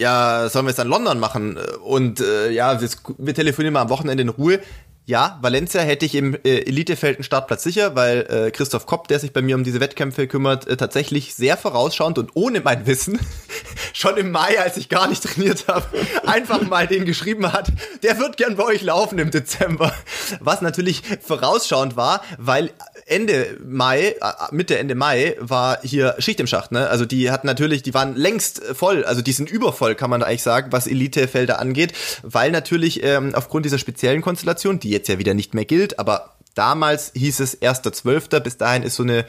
[0.00, 1.58] ja, sollen wir es dann London machen?
[1.84, 4.60] Und äh, ja, wir telefonieren mal am Wochenende in Ruhe.
[5.06, 9.20] Ja, Valencia hätte ich im äh, Elitefeld einen Startplatz sicher, weil äh, Christoph Kopp, der
[9.20, 13.20] sich bei mir um diese Wettkämpfe kümmert, äh, tatsächlich sehr vorausschauend und ohne mein Wissen
[13.92, 15.84] schon im Mai, als ich gar nicht trainiert habe,
[16.24, 17.70] einfach mal den geschrieben hat,
[18.02, 19.92] der wird gern bei euch laufen im Dezember.
[20.40, 22.70] Was natürlich vorausschauend war, weil
[23.06, 26.88] Ende Mai, äh, Mitte Ende Mai war hier Schicht im Schacht, ne?
[26.88, 30.42] Also die hatten natürlich, die waren längst voll, also die sind übervoll, kann man eigentlich
[30.42, 35.34] sagen, was Elitefelder angeht, weil natürlich ähm, aufgrund dieser speziellen Konstellation, die jetzt ja wieder
[35.34, 39.24] nicht mehr gilt, aber damals hieß es 1.12., bis dahin ist so eine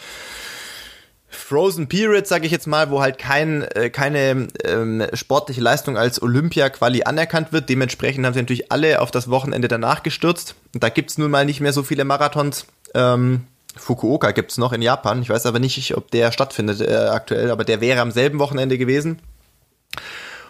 [1.36, 6.22] Frozen Period, sage ich jetzt mal, wo halt kein, äh, keine ähm, sportliche Leistung als
[6.22, 7.70] Olympia-Quali anerkannt wird.
[7.70, 10.56] Dementsprechend haben sie natürlich alle auf das Wochenende danach gestürzt.
[10.74, 12.66] Und da gibt's nun mal nicht mehr so viele Marathons.
[12.94, 13.42] Ähm,
[13.78, 15.22] Fukuoka gibt's noch in Japan.
[15.22, 18.78] Ich weiß aber nicht, ob der stattfindet äh, aktuell, aber der wäre am selben Wochenende
[18.78, 19.22] gewesen.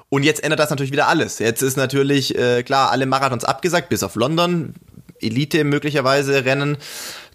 [0.10, 1.40] Und jetzt ändert das natürlich wieder alles.
[1.40, 4.76] Jetzt ist natürlich äh, klar, alle Marathons abgesagt, bis auf London.
[5.20, 6.78] Elite möglicherweise Rennen.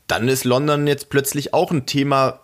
[0.07, 2.41] Dann ist London jetzt plötzlich auch ein Thema,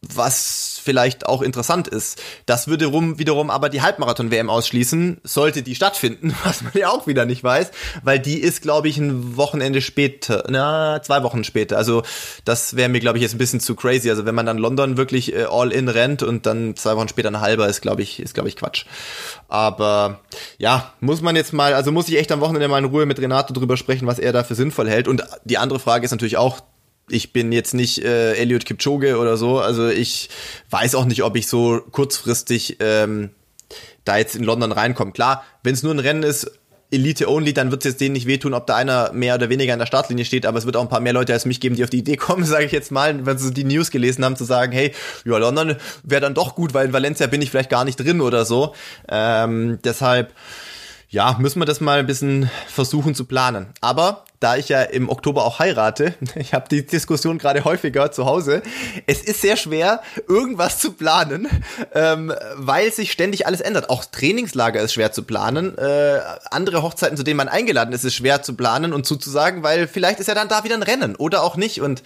[0.00, 2.22] was vielleicht auch interessant ist.
[2.46, 7.08] Das würde rum, wiederum aber die Halbmarathon-WM ausschließen, sollte die stattfinden, was man ja auch
[7.08, 7.72] wieder nicht weiß,
[8.04, 11.76] weil die ist, glaube ich, ein Wochenende später, na, zwei Wochen später.
[11.76, 12.04] Also
[12.44, 14.08] das wäre mir, glaube ich, jetzt ein bisschen zu crazy.
[14.08, 17.28] Also wenn man dann London wirklich äh, all in rennt und dann zwei Wochen später
[17.28, 18.84] ein halber, ist, glaube ich, ist, glaube ich, Quatsch.
[19.48, 20.20] Aber
[20.58, 23.18] ja, muss man jetzt mal, also muss ich echt am Wochenende mal in Ruhe mit
[23.18, 25.08] Renato drüber sprechen, was er da für sinnvoll hält.
[25.08, 26.60] Und die andere Frage ist natürlich auch,
[27.10, 29.58] ich bin jetzt nicht äh, Elliot Kipchoge oder so.
[29.58, 30.28] Also ich
[30.70, 33.30] weiß auch nicht, ob ich so kurzfristig ähm,
[34.04, 35.12] da jetzt in London reinkomme.
[35.12, 36.50] Klar, wenn es nur ein Rennen ist,
[36.90, 39.74] Elite Only, dann wird es jetzt denen nicht wehtun, ob da einer mehr oder weniger
[39.74, 41.76] in der Startlinie steht, aber es wird auch ein paar mehr Leute als mich geben,
[41.76, 44.36] die auf die Idee kommen, sage ich jetzt mal, wenn sie die News gelesen haben,
[44.36, 44.94] zu sagen, hey,
[45.24, 48.20] ja, London wäre dann doch gut, weil in Valencia bin ich vielleicht gar nicht drin
[48.22, 48.74] oder so.
[49.08, 50.32] Ähm, deshalb
[51.10, 53.68] ja, müssen wir das mal ein bisschen versuchen zu planen.
[53.80, 58.26] Aber da ich ja im Oktober auch heirate, ich habe die Diskussion gerade häufiger zu
[58.26, 58.62] Hause,
[59.06, 61.48] es ist sehr schwer, irgendwas zu planen,
[61.94, 63.88] ähm, weil sich ständig alles ändert.
[63.88, 65.78] Auch Trainingslager ist schwer zu planen.
[65.78, 69.88] Äh, andere Hochzeiten, zu denen man eingeladen ist, ist schwer zu planen und zuzusagen, weil
[69.88, 71.80] vielleicht ist ja dann da wieder ein Rennen oder auch nicht.
[71.80, 72.02] Und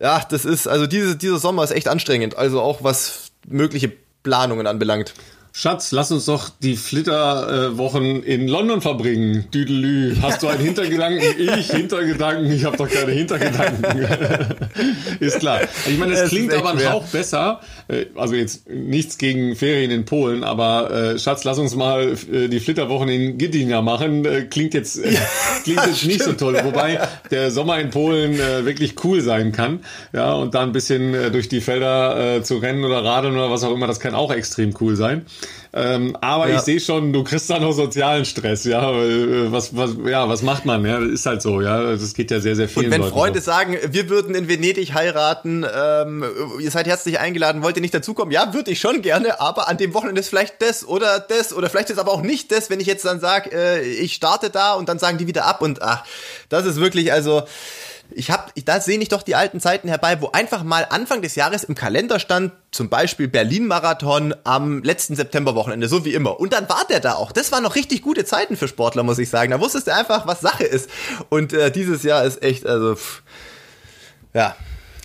[0.00, 2.38] ja, das ist, also diese, dieser Sommer ist echt anstrengend.
[2.38, 5.12] Also auch was mögliche Planungen anbelangt.
[5.52, 9.46] Schatz, lass uns doch die Flitterwochen in London verbringen.
[9.52, 10.16] Düdelü.
[10.22, 11.20] Hast du einen Hintergedanken?
[11.60, 12.52] Ich Hintergedanken.
[12.52, 13.84] Ich habe doch keine Hintergedanken.
[15.20, 15.60] ist klar.
[15.88, 17.60] Ich meine, es klingt aber ein Hauch besser.
[17.88, 22.48] Äh, also jetzt nichts gegen Ferien in Polen, aber äh, Schatz, lass uns mal äh,
[22.48, 24.24] die Flitterwochen in Gdynia machen.
[24.24, 25.16] Äh, klingt jetzt äh,
[25.64, 26.60] klingt jetzt nicht so toll.
[26.62, 29.80] Wobei der Sommer in Polen äh, wirklich cool sein kann.
[30.12, 33.74] Ja, und da ein bisschen durch die Felder zu rennen oder radeln oder was auch
[33.74, 35.26] immer, das kann auch extrem cool sein.
[35.72, 36.56] Ähm, aber ja.
[36.56, 38.90] ich sehe schon, du kriegst da noch sozialen Stress, ja.
[38.90, 40.84] Äh, was, was, ja, was macht man?
[40.84, 41.92] Ja, ist halt so, ja.
[41.92, 42.86] Das geht ja sehr, sehr viel.
[42.86, 43.46] Und wenn Leuten Freunde so.
[43.46, 46.24] sagen, wir würden in Venedig heiraten, ähm,
[46.58, 48.32] ihr seid herzlich eingeladen, wollt ihr nicht dazukommen?
[48.32, 51.70] Ja, würde ich schon gerne, aber an dem Wochenende ist vielleicht das oder das oder
[51.70, 54.74] vielleicht ist aber auch nicht das, wenn ich jetzt dann sage, äh, ich starte da
[54.74, 56.04] und dann sagen die wieder ab und ach,
[56.48, 57.42] das ist wirklich also
[58.12, 61.34] ich habe, da sehe ich doch die alten Zeiten herbei, wo einfach mal Anfang des
[61.34, 66.38] Jahres im Kalender stand, zum Beispiel Berlin-Marathon am letzten Septemberwochenende, so wie immer.
[66.40, 67.32] Und dann war der da auch.
[67.32, 69.50] Das waren noch richtig gute Zeiten für Sportler, muss ich sagen.
[69.50, 70.90] Da wusstest du einfach, was Sache ist.
[71.28, 73.22] Und äh, dieses Jahr ist echt, also, pff,
[74.34, 74.54] ja,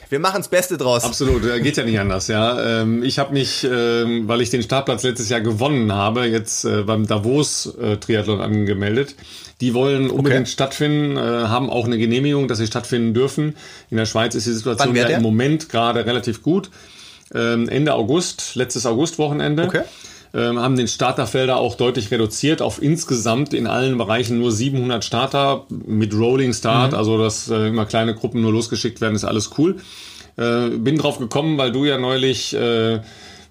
[0.09, 1.03] wir machen das Beste draus.
[1.03, 2.27] Absolut, geht ja nicht anders.
[2.27, 6.65] Ja, ähm, ich habe mich, ähm, weil ich den Startplatz letztes Jahr gewonnen habe, jetzt
[6.65, 9.15] äh, beim Davos äh, Triathlon angemeldet.
[9.61, 10.51] Die wollen unbedingt okay.
[10.51, 13.55] stattfinden, äh, haben auch eine Genehmigung, dass sie stattfinden dürfen.
[13.89, 16.69] In der Schweiz ist die Situation ja im Moment gerade relativ gut.
[17.33, 19.63] Ähm, Ende August, letztes Augustwochenende.
[19.63, 19.81] Okay
[20.35, 25.65] ähm, haben den Starterfelder auch deutlich reduziert auf insgesamt in allen Bereichen nur 700 Starter
[25.69, 26.97] mit Rolling Start, mhm.
[26.97, 29.77] also dass äh, immer kleine Gruppen nur losgeschickt werden, ist alles cool.
[30.37, 32.99] Äh, bin drauf gekommen, weil du ja neulich äh,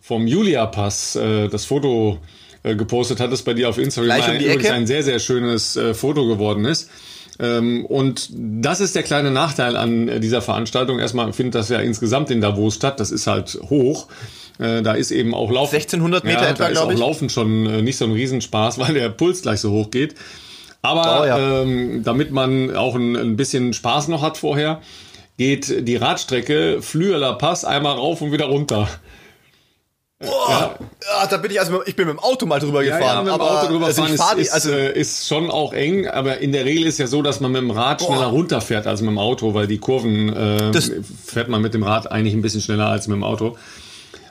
[0.03, 2.19] vom Julia-Pass äh, das Foto
[2.63, 4.71] äh, gepostet hattest bei dir auf Instagram, Gleich um die Ecke.
[4.73, 6.91] ein sehr, sehr schönes äh, Foto geworden ist.
[7.39, 10.99] Ähm, und das ist der kleine Nachteil an äh, dieser Veranstaltung.
[10.99, 13.01] Erstmal findet das ja insgesamt in Davos statt.
[13.01, 14.09] Das ist halt hoch.
[14.59, 15.75] Äh, da ist eben auch Laufen.
[15.75, 16.99] 1600 Meter ja, etwa, glaube ich.
[16.99, 20.15] Laufen schon äh, nicht so ein Riesenspaß, weil der Puls gleich so hoch geht.
[20.83, 21.63] Aber oh, ja.
[21.63, 24.83] ähm, damit man auch ein, ein bisschen Spaß noch hat vorher,
[25.39, 28.89] geht die Radstrecke Flüeler Pass einmal rauf und wieder runter.
[30.23, 30.75] Oh, ja.
[31.01, 31.27] ja.
[31.27, 33.27] da bin ich also ich bin mit dem Auto mal drüber ja, gefahren.
[33.27, 36.07] Ja, mit dem Auto drüber also fahren ist, ist, also äh, ist, schon auch eng,
[36.07, 38.07] aber in der Regel ist ja so, dass man mit dem Rad Boah.
[38.07, 40.73] schneller runterfährt als mit dem Auto, weil die Kurven äh,
[41.25, 43.57] fährt man mit dem Rad eigentlich ein bisschen schneller als mit dem Auto.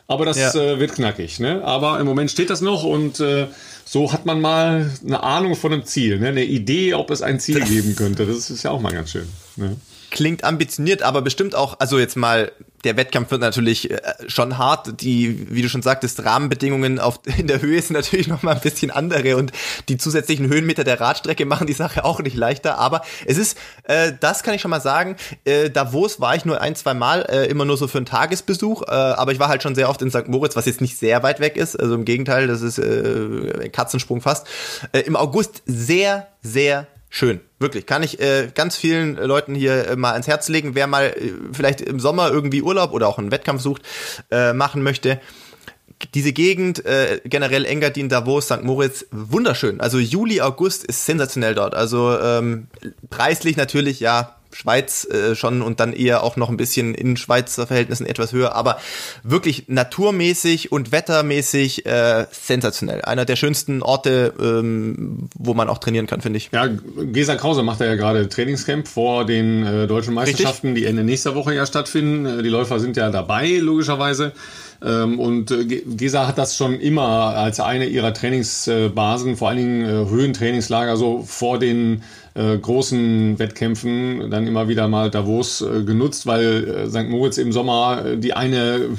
[0.07, 0.53] Aber das ja.
[0.53, 1.63] äh, wird knackig, ne?
[1.63, 3.47] Aber im Moment steht das noch und äh,
[3.85, 6.29] so hat man mal eine Ahnung von einem Ziel, ne?
[6.29, 8.25] eine Idee, ob es ein Ziel geben könnte.
[8.25, 9.27] Das ist ja auch mal ganz schön.
[9.55, 9.77] Ne?
[10.13, 12.51] klingt ambitioniert, aber bestimmt auch, also jetzt mal,
[12.83, 15.01] der Wettkampf wird natürlich äh, schon hart.
[15.01, 18.61] Die, wie du schon sagtest, Rahmenbedingungen auf, in der Höhe sind natürlich noch mal ein
[18.61, 19.51] bisschen andere und
[19.89, 22.77] die zusätzlichen Höhenmeter der Radstrecke machen die Sache auch nicht leichter.
[22.77, 25.15] Aber es ist, äh, das kann ich schon mal sagen,
[25.45, 28.83] äh, Davos war ich nur ein, zwei Mal, äh, immer nur so für einen Tagesbesuch,
[28.83, 30.27] äh, aber ich war halt schon sehr oft in St.
[30.27, 31.79] Moritz, was jetzt nicht sehr weit weg ist.
[31.79, 34.47] Also im Gegenteil, das ist äh, Katzensprung fast.
[34.91, 37.39] Äh, Im August sehr, sehr schön.
[37.59, 40.87] Wirklich, kann ich äh, ganz vielen äh, Leuten hier äh, mal ans Herz legen, wer
[40.87, 43.83] mal äh, vielleicht im Sommer irgendwie Urlaub oder auch einen Wettkampf sucht,
[44.31, 45.21] äh, machen möchte.
[46.15, 48.63] Diese Gegend, äh, generell Engadin, Davos, St.
[48.63, 49.79] Moritz, wunderschön.
[49.79, 51.75] Also Juli, August ist sensationell dort.
[51.75, 52.67] Also ähm,
[53.09, 57.67] preislich natürlich, ja, Schweiz äh, schon und dann eher auch noch ein bisschen in Schweizer
[57.67, 58.79] Verhältnissen etwas höher, aber
[59.23, 63.01] wirklich naturmäßig und wettermäßig äh, sensationell.
[63.01, 66.49] Einer der schönsten Orte, ähm, wo man auch trainieren kann, finde ich.
[66.51, 70.83] Ja, Gesa Krause macht ja gerade Trainingscamp vor den äh, deutschen Meisterschaften, Richtig?
[70.83, 72.25] die Ende nächster Woche ja stattfinden.
[72.25, 74.33] Äh, die Läufer sind ja dabei, logischerweise.
[74.83, 77.03] Ähm, und äh, Gesa hat das schon immer
[77.35, 82.03] als eine ihrer Trainingsbasen, vor allen Dingen äh, Höhentrainingslager, so vor den
[82.35, 87.09] äh, großen Wettkämpfen dann immer wieder mal Davos äh, genutzt, weil äh, St.
[87.09, 88.89] Moritz im Sommer äh, die eine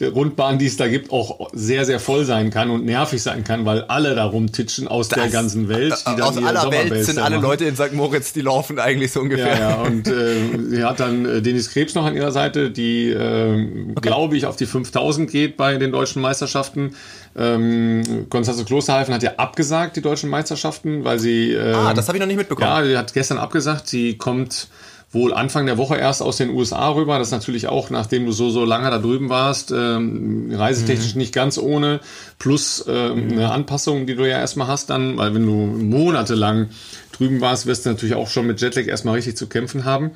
[0.00, 3.64] Rundbahn, die es da gibt, auch sehr, sehr voll sein kann und nervig sein kann,
[3.64, 5.94] weil alle da rumtitschen aus das, der ganzen Welt.
[6.16, 7.92] Die aus aller Welt sind alle Leute in St.
[7.92, 9.58] Moritz, die laufen eigentlich so ungefähr.
[9.58, 9.74] Ja, ja.
[9.82, 10.34] und äh,
[10.68, 14.00] sie hat dann äh, Dennis Krebs noch an ihrer Seite, die, äh, okay.
[14.00, 16.94] glaube ich, auf die 5000 geht bei den deutschen Meisterschaften.
[17.38, 21.52] Ähm, Konstanze Klosterhalfen hat ja abgesagt, die deutschen Meisterschaften, weil sie.
[21.52, 22.68] Äh, ah, das habe ich noch nicht mitbekommen.
[22.68, 23.88] Ja, sie hat gestern abgesagt.
[23.88, 24.68] Sie kommt
[25.12, 27.18] wohl Anfang der Woche erst aus den USA rüber.
[27.18, 31.20] Das ist natürlich auch, nachdem du so, so lange da drüben warst, ähm, reisetechnisch mhm.
[31.20, 32.00] nicht ganz ohne.
[32.38, 33.32] Plus ähm, mhm.
[33.32, 36.70] eine Anpassung, die du ja erstmal hast dann, weil wenn du monatelang
[37.12, 40.12] drüben warst, wirst du natürlich auch schon mit Jetlag erstmal richtig zu kämpfen haben.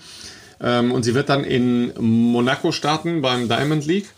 [0.60, 4.08] Ähm, und sie wird dann in Monaco starten beim Diamond League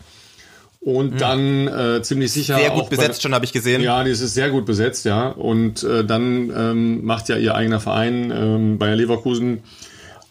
[0.83, 1.17] und mhm.
[1.17, 3.81] dann äh, ziemlich sicher sehr gut besetzt bei, schon habe ich gesehen.
[3.81, 5.29] Ja die ist sehr gut besetzt ja.
[5.29, 9.63] Und äh, dann ähm, macht ja ihr eigener Verein ähm, Bayer Leverkusen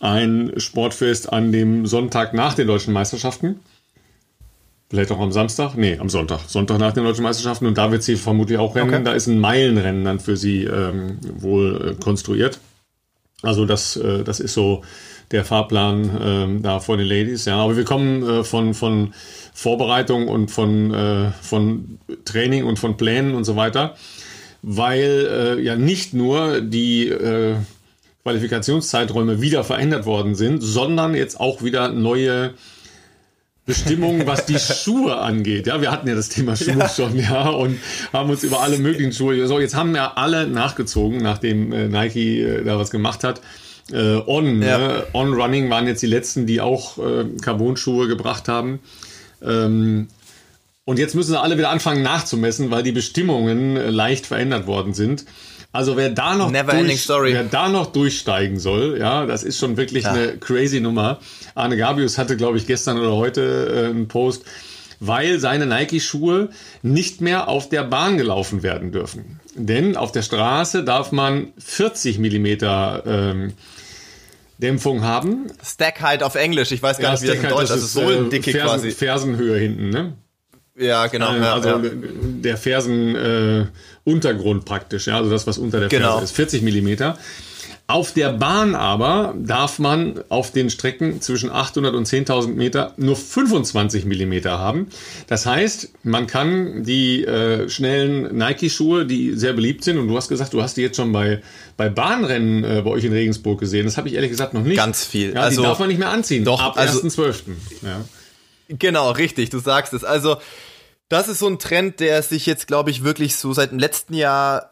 [0.00, 3.60] ein Sportfest an dem Sonntag nach den deutschen Meisterschaften.
[4.90, 5.74] Vielleicht auch am Samstag?
[5.74, 6.40] Nee am Sonntag.
[6.48, 7.66] Sonntag nach den deutschen Meisterschaften.
[7.66, 8.92] Und da wird sie vermutlich auch rennen.
[8.92, 9.04] Okay.
[9.04, 12.58] da ist ein Meilenrennen dann für sie ähm, wohl äh, konstruiert.
[13.40, 14.82] Also das äh, das ist so
[15.30, 17.56] der Fahrplan ähm, da vor den Ladies ja.
[17.56, 19.14] Aber wir kommen äh, von von
[19.52, 23.96] Vorbereitung und von, äh, von Training und von Plänen und so weiter,
[24.62, 25.28] weil
[25.58, 27.56] äh, ja nicht nur die äh,
[28.22, 32.54] Qualifikationszeiträume wieder verändert worden sind, sondern jetzt auch wieder neue
[33.66, 35.66] Bestimmungen, was die Schuhe angeht.
[35.66, 36.88] Ja, wir hatten ja das Thema Schuhe ja.
[36.88, 37.78] schon, ja, und
[38.12, 39.46] haben uns über alle möglichen Schuhe.
[39.46, 43.40] So, jetzt haben ja alle nachgezogen, nachdem äh, Nike äh, da was gemacht hat.
[43.92, 44.78] Äh, On, ja.
[44.78, 45.06] ne?
[45.12, 48.80] On Running waren jetzt die letzten, die auch äh, Carbon-Schuhe gebracht haben.
[49.44, 50.08] Ähm,
[50.84, 54.94] und jetzt müssen sie alle wieder anfangen nachzumessen, weil die Bestimmungen äh, leicht verändert worden
[54.94, 55.24] sind.
[55.72, 60.04] Also wer da noch, durch, wer da noch durchsteigen soll, ja, das ist schon wirklich
[60.04, 60.12] ja.
[60.12, 61.18] eine crazy Nummer.
[61.54, 64.44] Arne Gabius hatte, glaube ich, gestern oder heute äh, einen Post,
[65.00, 66.50] weil seine Nike-Schuhe
[66.82, 69.40] nicht mehr auf der Bahn gelaufen werden dürfen.
[69.54, 73.54] Denn auf der Straße darf man 40 Millimeter ähm,
[74.62, 75.48] Dämpfung haben.
[75.64, 77.72] Stack halt auf Englisch, ich weiß gar ja, nicht, wie Stack das in Deutsch ist.
[77.72, 78.90] Also Sohlendicke äh, Fersen, quasi.
[78.92, 80.14] Fersenhöhe hinten, ne?
[80.78, 81.34] Ja, genau.
[81.34, 81.80] Äh, also ja.
[81.82, 86.12] der Fersenuntergrund äh, praktisch, ja, also das, was unter der genau.
[86.12, 87.18] Ferse ist, 40 Millimeter.
[87.88, 93.16] Auf der Bahn aber darf man auf den Strecken zwischen 800 und 10.000 Meter nur
[93.16, 94.86] 25 Millimeter haben.
[95.26, 100.28] Das heißt, man kann die äh, schnellen Nike-Schuhe, die sehr beliebt sind, und du hast
[100.28, 101.42] gesagt, du hast die jetzt schon bei,
[101.76, 103.84] bei Bahnrennen äh, bei euch in Regensburg gesehen.
[103.84, 104.76] Das habe ich ehrlich gesagt noch nicht.
[104.76, 105.34] Ganz viel.
[105.34, 106.44] Ja, also, die darf man nicht mehr anziehen.
[106.44, 107.34] Doch, ab also, 1.12.
[107.82, 108.04] Ja.
[108.68, 110.04] Genau, richtig, du sagst es.
[110.04, 110.36] Also,
[111.08, 114.14] das ist so ein Trend, der sich jetzt, glaube ich, wirklich so seit dem letzten
[114.14, 114.71] Jahr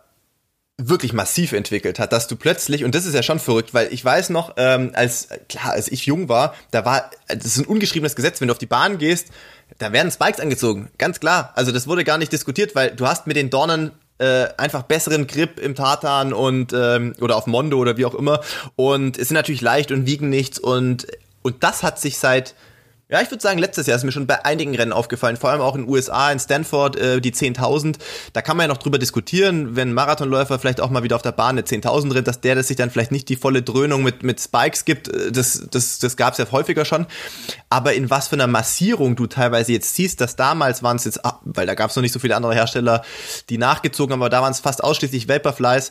[0.89, 4.05] wirklich massiv entwickelt hat, dass du plötzlich, und das ist ja schon verrückt, weil ich
[4.05, 8.16] weiß noch, ähm, als, klar, als ich jung war, da war, das ist ein ungeschriebenes
[8.16, 9.28] Gesetz, wenn du auf die Bahn gehst,
[9.78, 11.53] da werden Spikes angezogen, ganz klar.
[11.55, 15.26] Also das wurde gar nicht diskutiert, weil du hast mit den Dornen äh, einfach besseren
[15.26, 18.41] Grip im Tartan und ähm, oder auf Mondo oder wie auch immer.
[18.76, 21.07] Und es sind natürlich leicht und wiegen nichts und
[21.43, 22.55] und das hat sich seit
[23.11, 25.61] ja, ich würde sagen, letztes Jahr ist mir schon bei einigen Rennen aufgefallen, vor allem
[25.61, 27.96] auch in den USA, in Stanford, äh, die 10.000.
[28.32, 31.32] Da kann man ja noch drüber diskutieren, wenn Marathonläufer vielleicht auch mal wieder auf der
[31.32, 34.22] Bahn eine 10.000 rennt, dass der das sich dann vielleicht nicht die volle Dröhnung mit,
[34.22, 35.08] mit Spikes gibt.
[35.08, 37.06] Äh, das, das, das gab es ja häufiger schon.
[37.68, 41.24] Aber in was für einer Massierung du teilweise jetzt siehst, dass damals waren es jetzt,
[41.24, 43.02] ah, weil da gab es noch nicht so viele andere Hersteller,
[43.48, 45.90] die nachgezogen haben, aber da waren es fast ausschließlich Vaporflies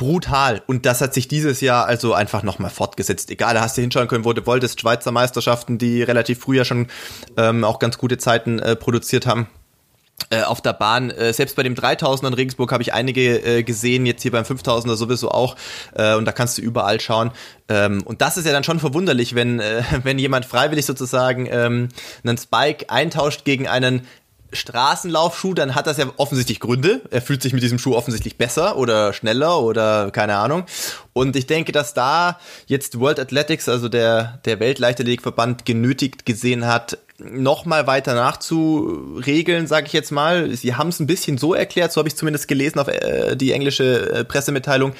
[0.00, 0.62] brutal.
[0.66, 3.30] Und das hat sich dieses Jahr also einfach nochmal fortgesetzt.
[3.30, 4.80] Egal, da hast du hinschauen können, wo du wolltest.
[4.80, 6.86] Schweizer Meisterschaften, die relativ früh ja schon
[7.36, 9.46] ähm, auch ganz gute Zeiten äh, produziert haben.
[10.30, 13.62] Äh, auf der Bahn, äh, selbst bei dem 3000er in Regensburg habe ich einige äh,
[13.62, 15.56] gesehen, jetzt hier beim 5000er sowieso auch
[15.94, 17.30] und da kannst du überall schauen
[17.68, 19.62] ähm, und das ist ja dann schon verwunderlich, wenn,
[20.02, 21.88] wenn jemand freiwillig sozusagen ähm,
[22.22, 24.06] einen Spike eintauscht gegen einen
[24.52, 27.02] Straßenlaufschuh, dann hat das ja offensichtlich Gründe.
[27.10, 30.64] Er fühlt sich mit diesem Schuh offensichtlich besser oder schneller oder keine Ahnung.
[31.12, 36.98] Und ich denke, dass da jetzt World Athletics, also der, der Weltleichtathletikverband, genötigt gesehen hat,
[37.18, 40.54] nochmal weiter nachzuregeln, sage ich jetzt mal.
[40.54, 43.52] Sie haben es ein bisschen so erklärt, so habe ich zumindest gelesen auf äh, die
[43.52, 44.94] englische äh, Pressemitteilung,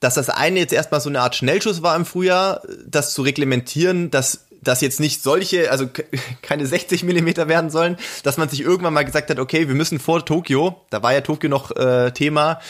[0.00, 4.10] dass das eine jetzt erstmal so eine Art Schnellschuss war im Frühjahr, das zu reglementieren,
[4.10, 5.86] dass dass jetzt nicht solche, also
[6.42, 9.98] keine 60 Millimeter werden sollen, dass man sich irgendwann mal gesagt hat, okay, wir müssen
[9.98, 12.60] vor Tokio, da war ja Tokio noch äh, Thema,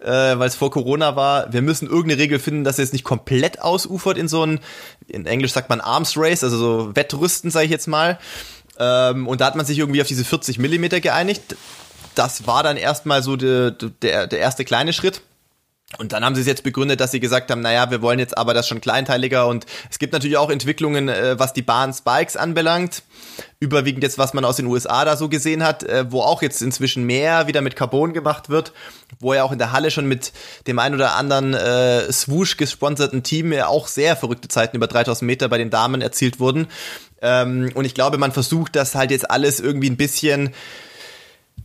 [0.00, 3.62] äh, weil es vor Corona war, wir müssen irgendeine Regel finden, dass es nicht komplett
[3.62, 4.60] ausufert in so ein,
[5.08, 8.18] in Englisch sagt man Arms Race, also so Wettrüsten, sage ich jetzt mal.
[8.78, 11.56] Ähm, und da hat man sich irgendwie auf diese 40 Millimeter geeinigt.
[12.14, 15.22] Das war dann erstmal so de, de, der, der erste kleine Schritt.
[15.98, 18.36] Und dann haben sie es jetzt begründet, dass sie gesagt haben, naja, wir wollen jetzt
[18.36, 23.02] aber das schon kleinteiliger und es gibt natürlich auch Entwicklungen, äh, was die Bahn-Spikes anbelangt.
[23.60, 26.62] Überwiegend jetzt, was man aus den USA da so gesehen hat, äh, wo auch jetzt
[26.62, 28.72] inzwischen mehr wieder mit Carbon gemacht wird,
[29.20, 30.32] wo er auch in der Halle schon mit
[30.66, 35.26] dem ein oder anderen äh, Swoosh gesponserten Team ja auch sehr verrückte Zeiten über 3000
[35.26, 36.66] Meter bei den Damen erzielt wurden.
[37.22, 40.50] Ähm, und ich glaube, man versucht das halt jetzt alles irgendwie ein bisschen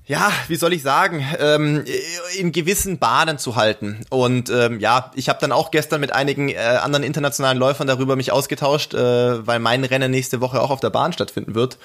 [0.09, 1.85] ja, wie soll ich sagen, ähm,
[2.35, 4.01] in gewissen Bahnen zu halten.
[4.09, 8.15] Und ähm, ja, ich habe dann auch gestern mit einigen äh, anderen internationalen Läufern darüber
[8.15, 11.77] mich ausgetauscht, äh, weil mein Rennen nächste Woche auch auf der Bahn stattfinden wird,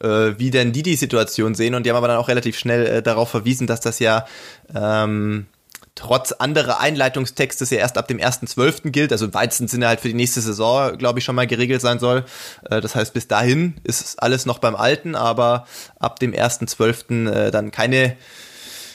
[0.00, 0.06] äh,
[0.38, 1.74] wie denn die die Situation sehen.
[1.74, 4.26] Und die haben aber dann auch relativ schnell äh, darauf verwiesen, dass das ja
[4.72, 5.46] ähm,
[5.94, 8.90] trotz anderer Einleitungstextes ja erst ab dem 1.12.
[8.90, 11.80] gilt, also im weitesten Sinne halt für die nächste Saison, glaube ich, schon mal geregelt
[11.80, 12.24] sein soll.
[12.68, 15.66] Äh, das heißt, bis dahin ist alles noch beim Alten, aber
[15.98, 17.30] ab dem 1.12.
[17.30, 18.16] Äh, dann keine,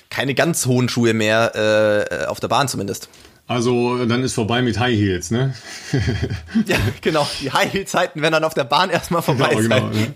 [0.10, 3.10] keine ganz hohen Schuhe mehr, äh, auf der Bahn zumindest.
[3.50, 5.54] Also dann ist vorbei mit High Heels, ne?
[6.66, 7.26] ja, genau.
[7.42, 9.70] Die High Heel Zeiten werden dann auf der Bahn erstmal vorbei genau, sein.
[9.70, 10.14] Genau, ne?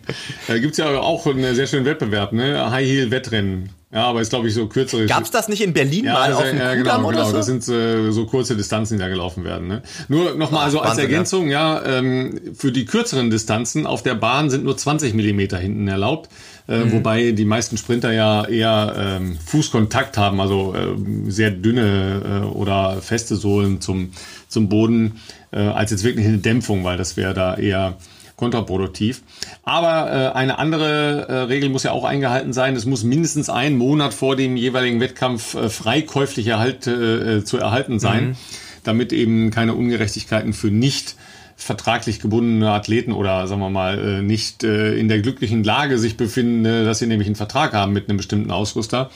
[0.47, 2.69] Da gibt's ja auch einen sehr schönen Wettbewerb, ne?
[2.71, 3.69] High Heel Wettrennen.
[3.93, 5.05] Ja, aber ist glaube ich so kürzere.
[5.05, 7.29] Gab's das nicht in Berlin ja, mal also, auf dem ja, genau, oder genau.
[7.29, 7.33] So?
[7.33, 9.67] Das sind äh, so kurze Distanzen, die da gelaufen werden.
[9.67, 9.81] Ne?
[10.07, 14.63] Nur nochmal also als Ergänzung, ja, ähm, für die kürzeren Distanzen auf der Bahn sind
[14.63, 16.29] nur 20 Millimeter hinten erlaubt.
[16.69, 16.91] Äh, mhm.
[16.93, 23.01] Wobei die meisten Sprinter ja eher ähm, Fußkontakt haben, also äh, sehr dünne äh, oder
[23.01, 24.13] feste Sohlen zum,
[24.47, 25.19] zum Boden,
[25.51, 27.97] äh, als jetzt wirklich eine Dämpfung, weil das wäre da eher
[28.41, 29.21] kontraproduktiv.
[29.61, 32.75] Aber äh, eine andere äh, Regel muss ja auch eingehalten sein.
[32.75, 37.99] Es muss mindestens einen Monat vor dem jeweiligen Wettkampf äh, freikäuflich erhalt, äh, zu erhalten
[37.99, 38.35] sein, mhm.
[38.83, 41.15] damit eben keine Ungerechtigkeiten für nicht
[41.55, 46.17] vertraglich gebundene Athleten oder sagen wir mal äh, nicht äh, in der glücklichen Lage sich
[46.17, 49.11] befinden, äh, dass sie nämlich einen Vertrag haben mit einem bestimmten Ausrüster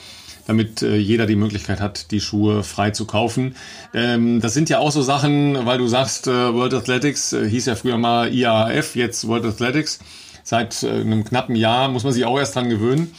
[0.46, 3.56] damit äh, jeder die Möglichkeit hat, die Schuhe frei zu kaufen.
[3.92, 7.66] Ähm, das sind ja auch so Sachen, weil du sagst, äh, World Athletics äh, hieß
[7.66, 9.98] ja früher mal IAAF, jetzt World Athletics.
[10.42, 13.12] Seit äh, einem knappen Jahr muss man sich auch erst dran gewöhnen.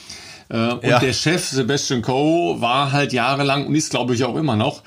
[0.50, 1.00] Äh, und ja.
[1.00, 4.84] der Chef Sebastian Coe war halt jahrelang und ist, glaube ich, auch immer noch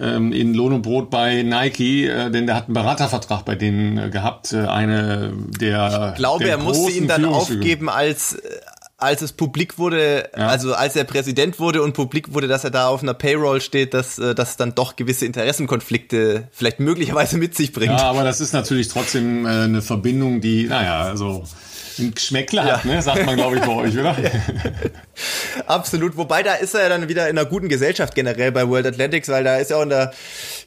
[0.00, 3.98] ähm, in Lohn und Brot bei Nike, äh, denn der hat einen Beratervertrag bei denen
[3.98, 4.52] äh, gehabt.
[4.52, 6.12] Äh, eine der.
[6.12, 8.40] Ich glaube, der er musste ihn dann aufgeben als
[8.98, 10.48] als es publik wurde, ja.
[10.48, 13.94] also als er Präsident wurde und publik wurde, dass er da auf einer Payroll steht,
[13.94, 17.92] dass äh, das dann doch gewisse Interessenkonflikte vielleicht möglicherweise mit sich bringt.
[17.92, 21.44] Ja, aber das ist natürlich trotzdem äh, eine Verbindung, die, naja, also
[22.00, 22.90] ein Geschmäckle hat, ja.
[22.92, 23.02] ne?
[23.02, 24.16] sagt man, glaube ich, bei euch, oder?
[25.66, 26.16] Absolut.
[26.16, 29.28] Wobei, da ist er ja dann wieder in einer guten Gesellschaft generell bei World Athletics,
[29.28, 30.12] weil da ist ja auch in der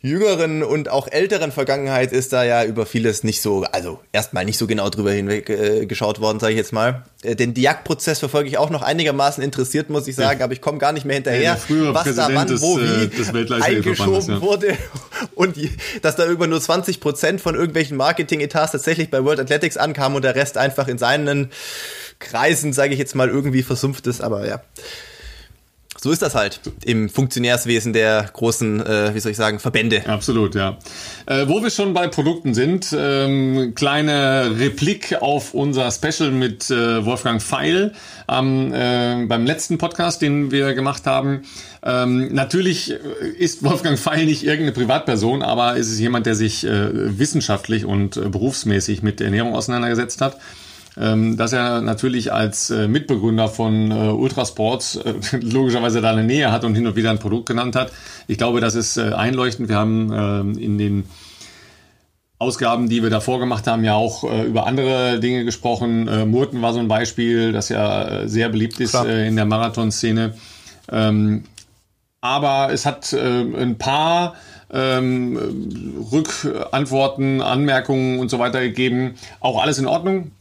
[0.03, 4.57] jüngeren und auch älteren Vergangenheit ist da ja über vieles nicht so, also erstmal nicht
[4.57, 7.03] so genau drüber hinweg äh, geschaut worden, sage ich jetzt mal.
[7.21, 10.45] Äh, den Diak-Prozess verfolge ich auch noch einigermaßen interessiert, muss ich sagen, ja.
[10.45, 13.61] aber ich komme gar nicht mehr hinterher, ja, was Präsident da wann, wo, wie äh,
[13.61, 14.41] eingeschoben ja.
[14.41, 14.75] wurde
[15.35, 15.55] und
[16.01, 20.23] dass da über nur 20 Prozent von irgendwelchen Marketing-Etats tatsächlich bei World Athletics ankamen und
[20.23, 21.51] der Rest einfach in seinen
[22.17, 24.61] Kreisen, sage ich jetzt mal, irgendwie versumpft ist, aber ja.
[26.03, 30.03] So ist das halt im Funktionärswesen der großen, äh, wie soll ich sagen, Verbände.
[30.07, 30.79] Absolut, ja.
[31.27, 37.05] Äh, wo wir schon bei Produkten sind, ähm, kleine Replik auf unser Special mit äh,
[37.05, 37.93] Wolfgang Feil
[38.27, 41.43] ähm, äh, beim letzten Podcast, den wir gemacht haben.
[41.83, 42.95] Ähm, natürlich
[43.37, 48.17] ist Wolfgang Feil nicht irgendeine Privatperson, aber es ist jemand, der sich äh, wissenschaftlich und
[48.17, 50.37] äh, berufsmäßig mit Ernährung auseinandergesetzt hat
[50.95, 56.65] dass er natürlich als äh, Mitbegründer von äh, Ultrasports äh, logischerweise da eine Nähe hat
[56.65, 57.91] und hin und wieder ein Produkt genannt hat.
[58.27, 59.69] Ich glaube, das ist einleuchtend.
[59.69, 61.05] Wir haben ähm, in den
[62.41, 66.07] Ausgaben, die wir davor gemacht haben, ja auch äh, über andere Dinge gesprochen.
[66.07, 70.33] Äh, Murten war so ein Beispiel, das ja äh, sehr beliebt ist in der Marathonszene.
[70.91, 71.43] Ähm,
[72.19, 74.35] aber es hat ein paar
[74.71, 79.15] ähm, Rückantworten, Anmerkungen und so weiter gegeben.
[79.39, 80.31] Auch alles in Ordnung.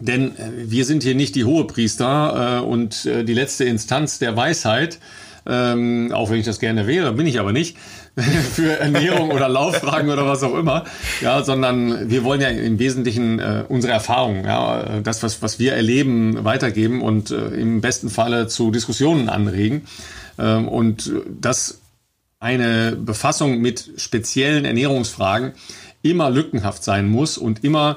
[0.00, 4.36] Denn äh, wir sind hier nicht die Hohepriester äh, und äh, die letzte Instanz der
[4.36, 4.98] Weisheit,
[5.46, 7.76] ähm, auch wenn ich das gerne wäre, bin ich aber nicht,
[8.54, 10.84] für Ernährung oder Lauffragen oder was auch immer,
[11.20, 15.74] ja, sondern wir wollen ja im Wesentlichen äh, unsere Erfahrungen, ja, das, was, was wir
[15.74, 19.82] erleben, weitergeben und äh, im besten Falle zu Diskussionen anregen.
[20.38, 21.80] Ähm, und dass
[22.40, 25.52] eine Befassung mit speziellen Ernährungsfragen
[26.02, 27.96] immer lückenhaft sein muss und immer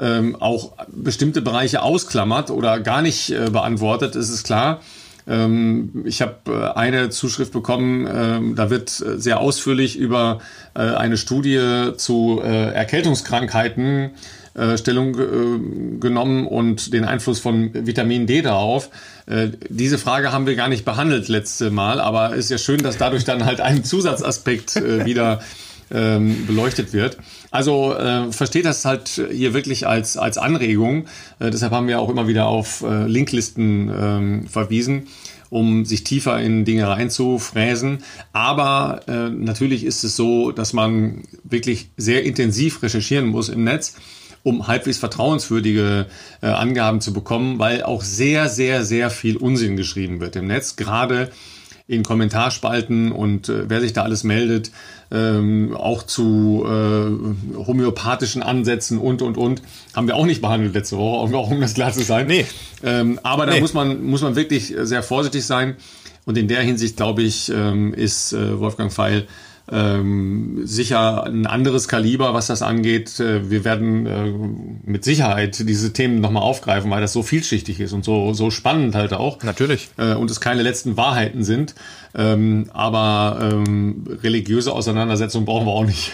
[0.00, 4.80] ähm, auch bestimmte Bereiche ausklammert oder gar nicht äh, beantwortet, ist es klar.
[5.28, 10.38] Ähm, ich habe äh, eine Zuschrift bekommen, ähm, da wird äh, sehr ausführlich über
[10.74, 14.12] äh, eine Studie zu äh, Erkältungskrankheiten
[14.54, 18.90] äh, Stellung genommen und den Einfluss von Vitamin D darauf.
[19.68, 22.96] Diese Frage haben wir gar nicht behandelt letzte Mal, aber es ist ja schön, dass
[22.96, 24.74] dadurch dann halt ein Zusatzaspekt
[25.04, 25.40] wieder
[25.90, 27.18] ähm, beleuchtet wird.
[27.50, 31.06] Also äh, versteht das halt hier wirklich als, als Anregung.
[31.38, 35.06] Äh, deshalb haben wir auch immer wieder auf äh, Linklisten ähm, verwiesen
[35.50, 37.98] um sich tiefer in Dinge reinzufräsen.
[38.32, 43.96] Aber äh, natürlich ist es so, dass man wirklich sehr intensiv recherchieren muss im Netz,
[44.42, 46.06] um halbwegs vertrauenswürdige
[46.42, 50.76] äh, Angaben zu bekommen, weil auch sehr, sehr, sehr viel Unsinn geschrieben wird im Netz,
[50.76, 51.30] gerade
[51.88, 54.70] in Kommentarspalten und äh, wer sich da alles meldet,
[55.10, 59.62] ähm, auch zu äh, homöopathischen Ansätzen und und und
[59.96, 62.26] haben wir auch nicht behandelt letzte Woche, auch um das klar zu sein.
[62.26, 62.44] Nee.
[62.84, 63.60] Ähm, aber da nee.
[63.60, 65.76] muss man muss man wirklich sehr vorsichtig sein
[66.26, 69.26] und in der Hinsicht glaube ich ähm, ist äh, Wolfgang Feil
[69.70, 73.20] ähm, sicher ein anderes Kaliber, was das angeht.
[73.20, 74.32] Äh, wir werden äh,
[74.90, 78.94] mit Sicherheit diese Themen nochmal aufgreifen, weil das so vielschichtig ist und so, so spannend
[78.94, 79.42] halt auch.
[79.42, 79.88] Natürlich.
[79.98, 81.74] Äh, und es keine letzten Wahrheiten sind.
[82.14, 86.12] Ähm, aber ähm, religiöse Auseinandersetzung brauchen wir auch nicht.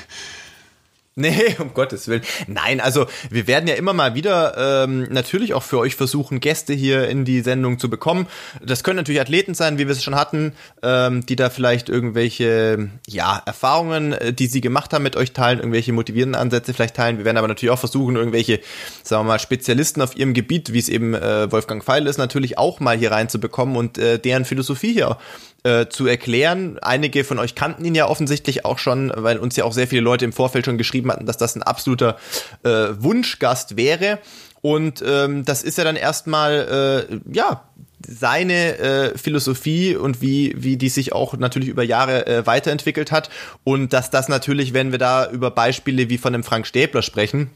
[1.16, 2.22] Nee, um Gottes Willen.
[2.48, 6.72] Nein, also wir werden ja immer mal wieder ähm, natürlich auch für euch versuchen, Gäste
[6.72, 8.26] hier in die Sendung zu bekommen.
[8.60, 12.90] Das können natürlich Athleten sein, wie wir es schon hatten, ähm, die da vielleicht irgendwelche
[13.06, 17.18] ja, Erfahrungen, äh, die sie gemacht haben, mit euch teilen, irgendwelche motivierenden Ansätze vielleicht teilen.
[17.18, 18.58] Wir werden aber natürlich auch versuchen, irgendwelche,
[19.04, 22.58] sagen wir mal, Spezialisten auf ihrem Gebiet, wie es eben äh, Wolfgang Pfeil ist, natürlich
[22.58, 25.16] auch mal hier reinzubekommen und äh, deren Philosophie hier
[25.64, 26.78] äh, zu erklären.
[26.80, 30.02] Einige von euch kannten ihn ja offensichtlich auch schon, weil uns ja auch sehr viele
[30.02, 32.16] Leute im Vorfeld schon geschrieben hatten, dass das ein absoluter
[32.62, 34.18] äh, Wunschgast wäre.
[34.60, 37.64] Und ähm, das ist ja dann erstmal, äh, ja,
[38.06, 43.30] seine äh, Philosophie und wie, wie die sich auch natürlich über Jahre äh, weiterentwickelt hat.
[43.64, 47.50] Und dass das natürlich, wenn wir da über Beispiele wie von dem Frank Stäbler sprechen,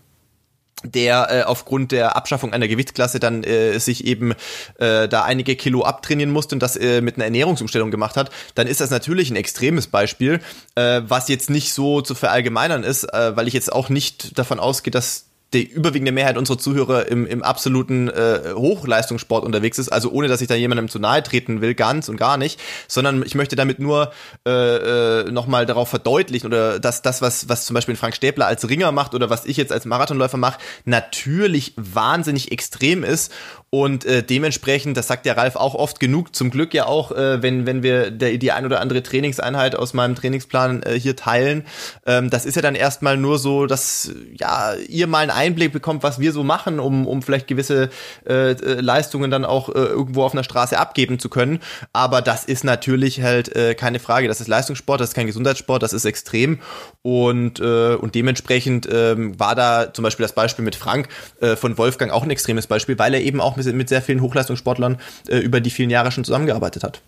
[0.85, 4.33] der äh, aufgrund der Abschaffung einer Gewichtsklasse dann äh, sich eben
[4.79, 8.66] äh, da einige Kilo abtrainieren musste und das äh, mit einer Ernährungsumstellung gemacht hat, dann
[8.66, 10.41] ist das natürlich ein extremes Beispiel,
[10.74, 14.61] äh, was jetzt nicht so zu verallgemeinern ist, äh, weil ich jetzt auch nicht davon
[14.61, 20.11] ausgehe, dass die überwiegende Mehrheit unserer Zuhörer im, im absoluten äh, Hochleistungssport unterwegs ist, also
[20.11, 23.35] ohne dass ich da jemandem zu nahe treten will, ganz und gar nicht, sondern ich
[23.35, 24.13] möchte damit nur
[24.47, 28.69] äh, äh, nochmal darauf verdeutlichen oder dass das, was, was zum Beispiel Frank Stäbler als
[28.69, 33.33] Ringer macht oder was ich jetzt als Marathonläufer mache, natürlich wahnsinnig extrem ist
[33.71, 37.43] und äh, dementsprechend, das sagt ja Ralf auch oft genug, zum Glück ja auch, äh,
[37.43, 41.67] wenn, wenn wir der, die ein oder andere Trainingseinheit aus meinem Trainingsplan äh, hier teilen.
[42.07, 46.03] Ähm, das ist ja dann erstmal nur so, dass ja ihr mal einen Einblick bekommt,
[46.03, 47.91] was wir so machen, um, um vielleicht gewisse
[48.28, 51.61] äh, äh, Leistungen dann auch äh, irgendwo auf einer Straße abgeben zu können.
[51.93, 54.28] Aber das ist natürlich halt äh, keine Frage.
[54.28, 56.59] Das ist Leistungssport, das ist kein Gesundheitssport, das ist extrem.
[57.03, 61.09] Und, äh, und dementsprechend äh, war da zum Beispiel das Beispiel mit Frank
[61.41, 64.20] äh, von Wolfgang auch ein extremes Beispiel, weil er eben auch mit, mit sehr vielen
[64.20, 67.01] Hochleistungssportlern äh, über die vielen Jahre schon zusammengearbeitet hat.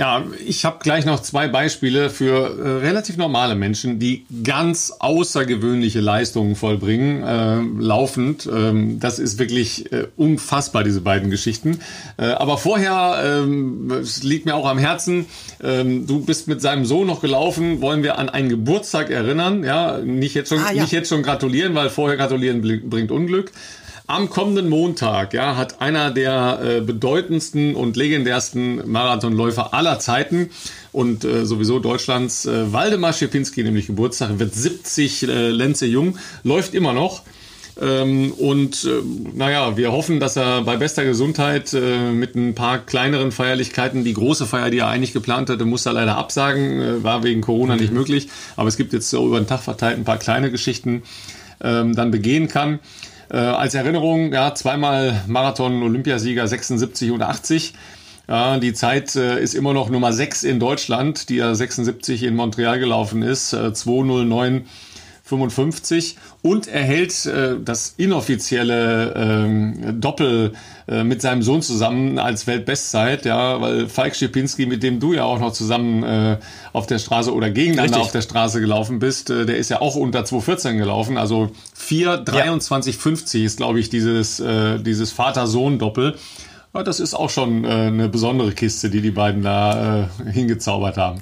[0.00, 5.98] Ja, ich habe gleich noch zwei Beispiele für äh, relativ normale Menschen, die ganz außergewöhnliche
[5.98, 8.46] Leistungen vollbringen, äh, laufend.
[8.46, 11.80] Ähm, das ist wirklich äh, unfassbar, diese beiden Geschichten.
[12.16, 15.26] Äh, aber vorher, ähm, es liegt mir auch am Herzen,
[15.60, 19.64] ähm, du bist mit seinem Sohn noch gelaufen, wollen wir an einen Geburtstag erinnern.
[19.64, 20.82] Ja, nicht jetzt schon, ah, ja.
[20.82, 23.50] nicht jetzt schon gratulieren, weil vorher gratulieren bringt Unglück.
[24.10, 30.48] Am kommenden Montag ja, hat einer der äh, bedeutendsten und legendärsten Marathonläufer aller Zeiten
[30.92, 36.72] und äh, sowieso Deutschlands, äh, Waldemar Schipinski, nämlich Geburtstag, wird 70, äh, Lenze jung, läuft
[36.72, 37.22] immer noch.
[37.78, 39.02] Ähm, und äh,
[39.34, 44.14] naja, wir hoffen, dass er bei bester Gesundheit äh, mit ein paar kleineren Feierlichkeiten, die
[44.14, 47.74] große Feier, die er eigentlich geplant hatte, muss er leider absagen, äh, war wegen Corona
[47.74, 47.80] mhm.
[47.82, 48.28] nicht möglich.
[48.56, 51.02] Aber es gibt jetzt so über den Tag verteilt ein paar kleine Geschichten,
[51.62, 52.78] ähm, dann begehen kann.
[53.30, 57.74] Äh, als Erinnerung, ja, zweimal Marathon-Olympiasieger 76 und 80.
[58.26, 62.36] Ja, die Zeit äh, ist immer noch Nummer 6 in Deutschland, die er 76 in
[62.36, 64.66] Montreal gelaufen ist, äh, 209
[65.28, 70.52] 55 und er hält äh, das inoffizielle ähm, Doppel
[70.88, 75.24] äh, mit seinem Sohn zusammen als Weltbestzeit, ja, weil Falk Schipinski, mit dem du ja
[75.24, 76.38] auch noch zusammen äh,
[76.72, 78.06] auf der Straße oder gegeneinander Richtig.
[78.06, 83.38] auf der Straße gelaufen bist, äh, der ist ja auch unter 214 gelaufen, also 4:23:50
[83.38, 83.44] ja.
[83.44, 86.16] ist glaube ich dieses äh, dieses Vater-Sohn-Doppel.
[86.74, 90.96] Ja, das ist auch schon äh, eine besondere Kiste, die die beiden da äh, hingezaubert
[90.96, 91.20] haben.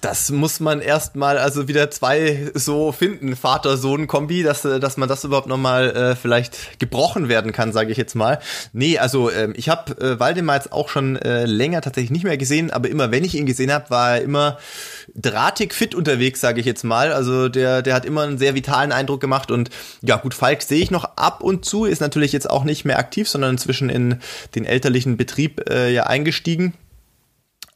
[0.00, 5.24] Das muss man erstmal, also wieder zwei so finden, Vater-Sohn-Kombi, dass, äh, dass man das
[5.24, 8.38] überhaupt nochmal äh, vielleicht gebrochen werden kann, sage ich jetzt mal.
[8.72, 12.36] Nee, also ähm, ich habe äh, Waldemar jetzt auch schon äh, länger tatsächlich nicht mehr
[12.36, 14.58] gesehen, aber immer wenn ich ihn gesehen habe, war er immer
[15.16, 17.12] drahtig fit unterwegs, sage ich jetzt mal.
[17.12, 19.70] Also der, der hat immer einen sehr vitalen Eindruck gemacht und
[20.00, 23.00] ja gut, Falk sehe ich noch ab und zu, ist natürlich jetzt auch nicht mehr
[23.00, 24.20] aktiv, sondern inzwischen in
[24.54, 26.74] den elterlichen Betrieb äh, ja eingestiegen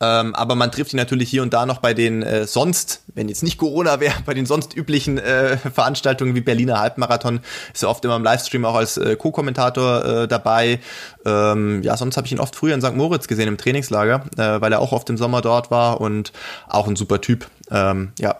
[0.02, 3.28] ähm, aber man trifft ihn natürlich hier und da noch bei den äh, sonst, wenn
[3.28, 7.40] jetzt nicht Corona wäre, bei den sonst üblichen äh, Veranstaltungen wie Berliner Halbmarathon.
[7.72, 10.80] Ist er oft immer im Livestream auch als äh, Co-Kommentator äh, dabei.
[11.24, 12.96] Ähm, ja, sonst habe ich ihn oft früher in St.
[12.96, 16.32] Moritz gesehen im Trainingslager, äh, weil er auch oft im Sommer dort war und
[16.68, 17.46] auch ein super Typ.
[17.70, 18.36] Ähm, ja,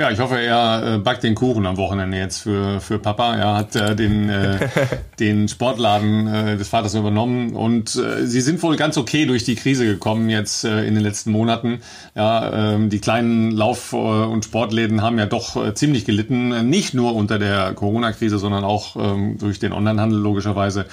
[0.00, 3.36] ja, ich hoffe, er äh, backt den Kuchen am Wochenende jetzt für, für Papa.
[3.36, 4.58] Er hat äh, den, äh,
[5.20, 9.56] den Sportladen äh, des Vaters übernommen und äh, sie sind wohl ganz okay durch die
[9.56, 11.82] Krise gekommen jetzt äh, in den letzten Monaten.
[12.14, 16.94] Ja, ähm, die kleinen Lauf- äh, und Sportläden haben ja doch äh, ziemlich gelitten, nicht
[16.94, 20.86] nur unter der Corona-Krise, sondern auch ähm, durch den Onlinehandel logischerweise.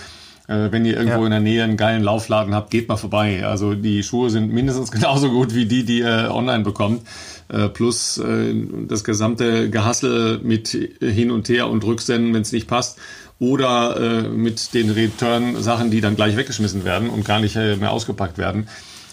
[0.48, 1.26] Äh, wenn ihr irgendwo ja.
[1.26, 3.46] in der Nähe einen geilen Laufladen habt, geht mal vorbei.
[3.46, 7.04] Also die Schuhe sind mindestens genauso gut wie die, die ihr online bekommt.
[7.50, 8.54] Äh, plus äh,
[8.88, 12.98] das gesamte Gehassel mit hin und her und Rücksenden, wenn es nicht passt,
[13.40, 18.38] oder äh, mit den Return-Sachen, die dann gleich weggeschmissen werden und gar nicht mehr ausgepackt
[18.38, 18.68] werden.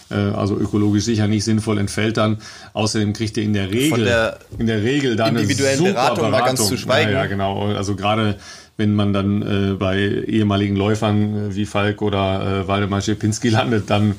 [0.07, 2.37] Also ökologisch sicher nicht sinnvoll entfällt dann.
[2.73, 6.25] Außerdem kriegt ihr in der Regel der in der Regel dann individuellen eine super Beratung,
[6.25, 6.45] Beratung.
[6.45, 7.11] ganz zu schweigen.
[7.11, 7.73] Ja, ja genau.
[7.73, 8.37] Also gerade
[8.77, 13.89] wenn man dann äh, bei ehemaligen Läufern äh, wie Falk oder äh, Waldemar Schepinski landet,
[13.89, 14.15] dann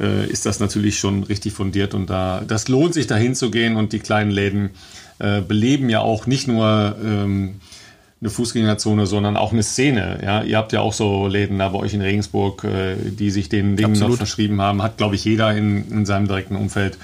[0.00, 3.76] äh, ist das natürlich schon richtig fundiert und da das lohnt sich dahin zu gehen
[3.76, 4.70] und die kleinen Läden
[5.18, 7.60] äh, beleben ja auch nicht nur ähm,
[8.20, 10.20] eine Fußgängerzone, sondern auch eine Szene.
[10.22, 13.48] Ja, ihr habt ja auch so Läden da bei euch in Regensburg, äh, die sich
[13.48, 14.12] den Dingen Absolut.
[14.12, 14.82] noch verschrieben haben.
[14.82, 16.98] Hat, glaube ich, jeder in, in seinem direkten Umfeld.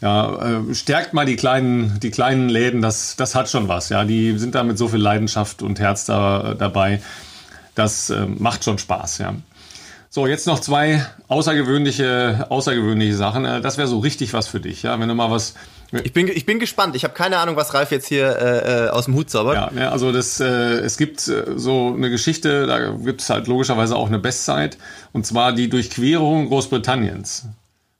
[0.00, 2.82] Ja, äh, stärkt mal die kleinen, die kleinen Läden.
[2.82, 3.88] Das, das hat schon was.
[3.88, 7.00] Ja, die sind da mit so viel Leidenschaft und Herz da, dabei.
[7.74, 9.18] Das äh, macht schon Spaß.
[9.18, 9.34] Ja.
[10.14, 13.44] So, jetzt noch zwei außergewöhnliche, außergewöhnliche Sachen.
[13.44, 15.00] Äh, das wäre so richtig was für dich, ja.
[15.00, 15.54] Wenn du mal was.
[16.04, 16.94] Ich bin, ich bin gespannt.
[16.94, 19.56] Ich habe keine Ahnung, was Ralf jetzt hier äh, äh aus dem Hut zaubert.
[19.56, 23.48] Ja, ja also das, äh, es gibt äh, so eine Geschichte, da gibt es halt
[23.48, 24.78] logischerweise auch eine Bestzeit,
[25.12, 27.46] und zwar die Durchquerung Großbritanniens.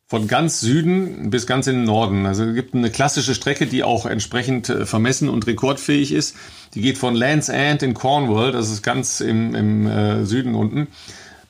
[0.06, 2.26] Von ganz Süden bis ganz in den Norden.
[2.26, 6.36] Also es gibt eine klassische Strecke, die auch entsprechend vermessen und rekordfähig ist.
[6.74, 10.86] Die geht von Land's End in Cornwall, das ist ganz im, im äh, Süden unten,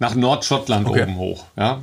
[0.05, 1.03] nach Nordschottland okay.
[1.05, 1.47] oben hoch.
[1.57, 1.81] Ja?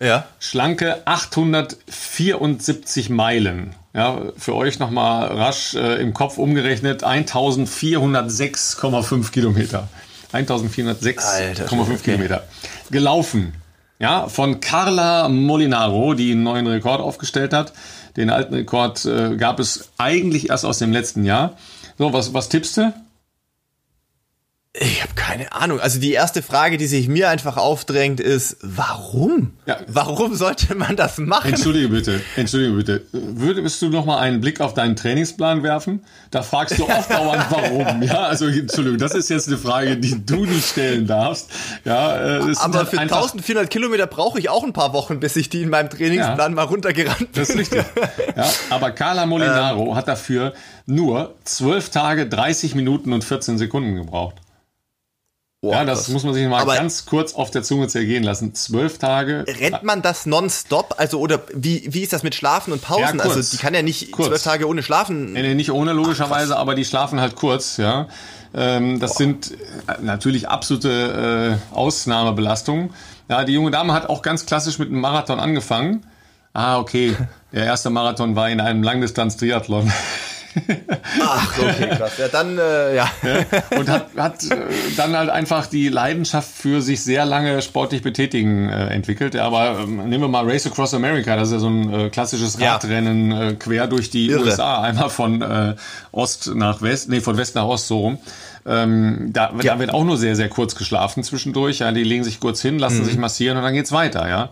[0.00, 0.26] ja.
[0.40, 3.76] Schlanke 874 Meilen.
[3.94, 9.86] Ja, für euch nochmal rasch äh, im Kopf umgerechnet 1406,5 Kilometer.
[10.32, 11.98] 1406,5 okay.
[12.02, 12.42] Kilometer.
[12.90, 13.54] Gelaufen.
[14.00, 17.72] Ja, von Carla Molinaro, die einen neuen Rekord aufgestellt hat.
[18.16, 21.56] Den alten Rekord äh, gab es eigentlich erst aus dem letzten Jahr.
[21.98, 22.92] So, was, was tippst du?
[24.80, 25.80] Ich habe keine Ahnung.
[25.80, 29.54] Also die erste Frage, die sich mir einfach aufdrängt, ist, warum?
[29.66, 29.78] Ja.
[29.88, 31.48] Warum sollte man das machen?
[31.48, 33.02] Entschuldige bitte, entschuldige bitte.
[33.12, 36.04] Würdest du noch mal einen Blick auf deinen Trainingsplan werfen?
[36.30, 38.02] Da fragst du oft dauernd, warum.
[38.02, 41.50] Ja, also Entschuldigung, das ist jetzt eine Frage, die du nicht stellen darfst.
[41.84, 45.48] Ja, äh, Aber halt für 1400 Kilometer brauche ich auch ein paar Wochen, bis ich
[45.48, 47.28] die in meinem Trainingsplan ja, mal runtergerannt bin.
[47.32, 47.84] Das ist richtig.
[48.36, 49.94] Ja, aber Carla Molinaro ähm.
[49.96, 50.52] hat dafür
[50.86, 54.36] nur 12 Tage, 30 Minuten und 14 Sekunden gebraucht.
[55.60, 58.54] Boah, ja, das, das, muss man sich mal ganz kurz auf der Zunge zergehen lassen.
[58.54, 59.44] Zwölf Tage.
[59.48, 60.94] Rennt man das nonstop?
[60.98, 63.18] Also, oder wie, wie ist das mit Schlafen und Pausen?
[63.18, 64.28] Ja, also, die kann ja nicht kurz.
[64.28, 65.32] zwölf Tage ohne Schlafen.
[65.32, 68.06] Nee, nee nicht ohne, logischerweise, Ach, aber die schlafen halt kurz, ja.
[68.54, 69.18] Ähm, das Boah.
[69.18, 72.90] sind äh, natürlich absolute äh, Ausnahmebelastungen.
[73.28, 76.06] Ja, die junge Dame hat auch ganz klassisch mit einem Marathon angefangen.
[76.52, 77.16] Ah, okay.
[77.52, 79.90] Der erste Marathon war in einem Langdistanz-Triathlon.
[81.22, 82.18] Ach, okay, krass.
[82.18, 83.10] Ja, dann, äh, ja.
[83.76, 84.56] Und hat, hat äh,
[84.96, 89.34] dann halt einfach die Leidenschaft für sich sehr lange sportlich betätigen äh, entwickelt.
[89.34, 92.10] Ja, aber ähm, nehmen wir mal Race Across America, das ist ja so ein äh,
[92.10, 94.44] klassisches Radrennen äh, quer durch die Irre.
[94.44, 95.74] USA, einmal von äh,
[96.12, 98.18] Ost nach West, nee, von West nach Ost so rum.
[98.66, 99.74] Ähm, da, ja.
[99.74, 101.78] da wird auch nur sehr, sehr kurz geschlafen zwischendurch.
[101.78, 103.04] Ja, die legen sich kurz hin, lassen mhm.
[103.04, 104.50] sich massieren und dann geht's weiter, ja.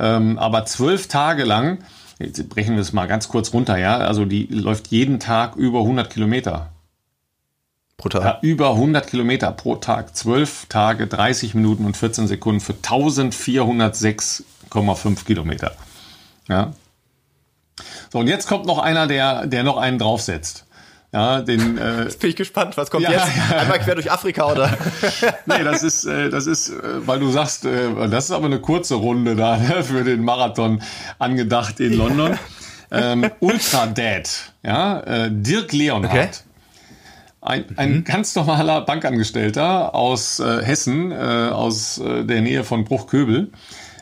[0.00, 1.78] Ähm, aber zwölf Tage lang
[2.18, 5.80] jetzt brechen wir es mal ganz kurz runter, ja, also die läuft jeden Tag über
[5.80, 6.72] 100 Kilometer.
[7.96, 8.24] Pro Tag?
[8.24, 15.24] Ja, über 100 Kilometer pro Tag, 12 Tage, 30 Minuten und 14 Sekunden für 1406,5
[15.24, 15.72] Kilometer.
[16.48, 16.72] Ja.
[18.12, 20.66] So, und jetzt kommt noch einer, der, der noch einen draufsetzt.
[21.14, 23.28] Ja, den, äh, Jetzt bin ich gespannt, was kommt ja, jetzt?
[23.48, 23.58] Ja.
[23.58, 24.76] Einmal quer durch Afrika, oder?
[25.46, 28.58] nee, das ist, äh, das ist, äh, weil du sagst, äh, das ist aber eine
[28.58, 30.82] kurze Runde da ne, für den Marathon
[31.20, 32.36] angedacht in London.
[32.90, 34.28] ähm, Ultra Dad,
[34.64, 36.14] ja, äh, Dirk Leonhardt.
[36.14, 36.30] Okay.
[37.42, 38.04] Ein, ein mhm.
[38.04, 41.14] ganz normaler Bankangestellter aus äh, Hessen, äh,
[41.52, 43.52] aus äh, der Nähe von Bruchköbel,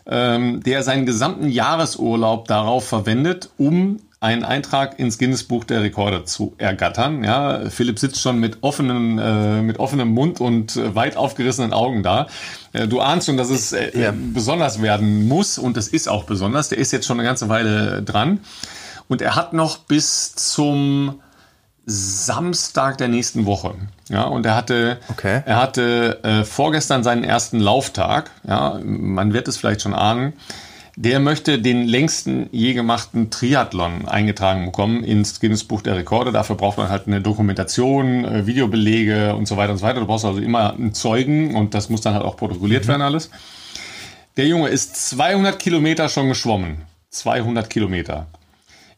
[0.06, 6.24] ähm, der seinen gesamten Jahresurlaub darauf verwendet, um einen Eintrag ins Guinness Buch der Rekorde
[6.24, 7.24] zu ergattern.
[7.24, 12.04] Ja, Philipp sitzt schon mit offenen, äh, mit offenem Mund und äh, weit aufgerissenen Augen
[12.04, 12.28] da.
[12.72, 14.14] Äh, du ahnst schon, dass es äh, ja.
[14.14, 16.68] besonders werden muss und es ist auch besonders.
[16.68, 18.38] Der ist jetzt schon eine ganze Weile dran
[19.08, 21.20] und er hat noch bis zum
[21.84, 23.74] Samstag der nächsten Woche.
[24.08, 25.42] Ja, und er hatte, okay.
[25.44, 28.30] er hatte äh, vorgestern seinen ersten Lauftag.
[28.46, 30.34] Ja, man wird es vielleicht schon ahnen
[30.96, 36.32] der möchte den längsten je gemachten Triathlon eingetragen bekommen ins Guinness Buch der Rekorde.
[36.32, 40.00] Dafür braucht man halt eine Dokumentation, äh, Videobelege und so weiter und so weiter.
[40.00, 42.88] Du brauchst also immer einen Zeugen und das muss dann halt auch protokolliert mhm.
[42.88, 43.30] werden alles.
[44.36, 46.82] Der Junge ist 200 Kilometer schon geschwommen.
[47.10, 48.26] 200 Kilometer.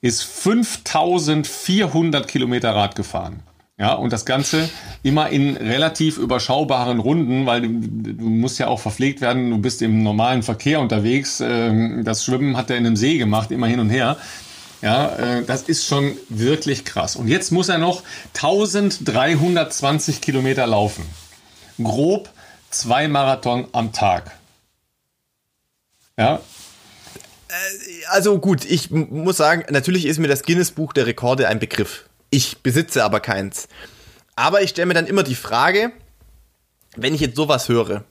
[0.00, 3.40] Ist 5400 Kilometer Rad gefahren.
[3.76, 4.68] Ja, und das Ganze
[5.02, 7.68] immer in relativ überschaubaren Runden, weil du,
[8.14, 11.40] du, musst ja auch verpflegt werden, du bist im normalen Verkehr unterwegs.
[11.40, 14.16] Ähm, das Schwimmen hat er in einem See gemacht, immer hin und her.
[14.80, 17.16] Ja, äh, das ist schon wirklich krass.
[17.16, 18.04] Und jetzt muss er noch
[18.34, 21.04] 1320 Kilometer laufen.
[21.82, 22.30] Grob
[22.70, 24.30] zwei Marathon am Tag.
[26.16, 26.40] Ja,
[27.48, 31.58] äh, also gut, ich muss sagen, natürlich ist mir das Guinness Buch der Rekorde ein
[31.58, 32.04] Begriff.
[32.34, 33.68] Ich besitze aber keins.
[34.34, 35.92] Aber ich stelle mir dann immer die Frage,
[36.96, 38.02] wenn ich jetzt sowas höre,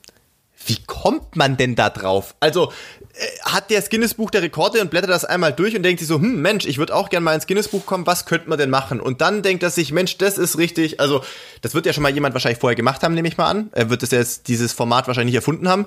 [0.64, 2.34] wie kommt man denn da drauf?
[2.40, 2.72] Also
[3.12, 6.08] äh, hat der Guinness Buch der Rekorde und blättert das einmal durch und denkt sich
[6.08, 8.56] so, hm, Mensch, ich würde auch gerne mal ins Guinness Buch kommen, was könnte man
[8.56, 8.98] denn machen?
[8.98, 11.22] Und dann denkt er sich, Mensch, das ist richtig, also
[11.60, 13.68] das wird ja schon mal jemand wahrscheinlich vorher gemacht haben, nehme ich mal an.
[13.72, 15.84] Er wird das jetzt, dieses Format wahrscheinlich nicht erfunden haben.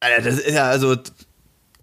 [0.00, 0.96] Das ist ja, also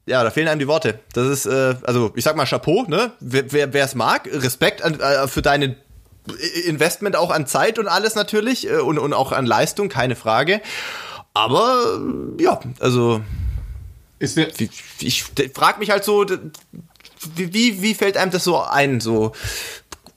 [0.09, 0.99] ja, da fehlen einem die Worte.
[1.13, 3.11] Das ist, äh, also ich sag mal Chapeau, ne?
[3.19, 5.75] Wer es mag, Respekt an, äh, für deine
[6.65, 10.61] Investment auch an Zeit und alles natürlich äh, und, und auch an Leistung, keine Frage.
[11.33, 11.99] Aber
[12.37, 13.21] äh, ja, also
[14.17, 16.25] ist ich, ich frage mich halt so,
[17.35, 18.99] wie, wie fällt einem das so ein?
[18.99, 19.33] So,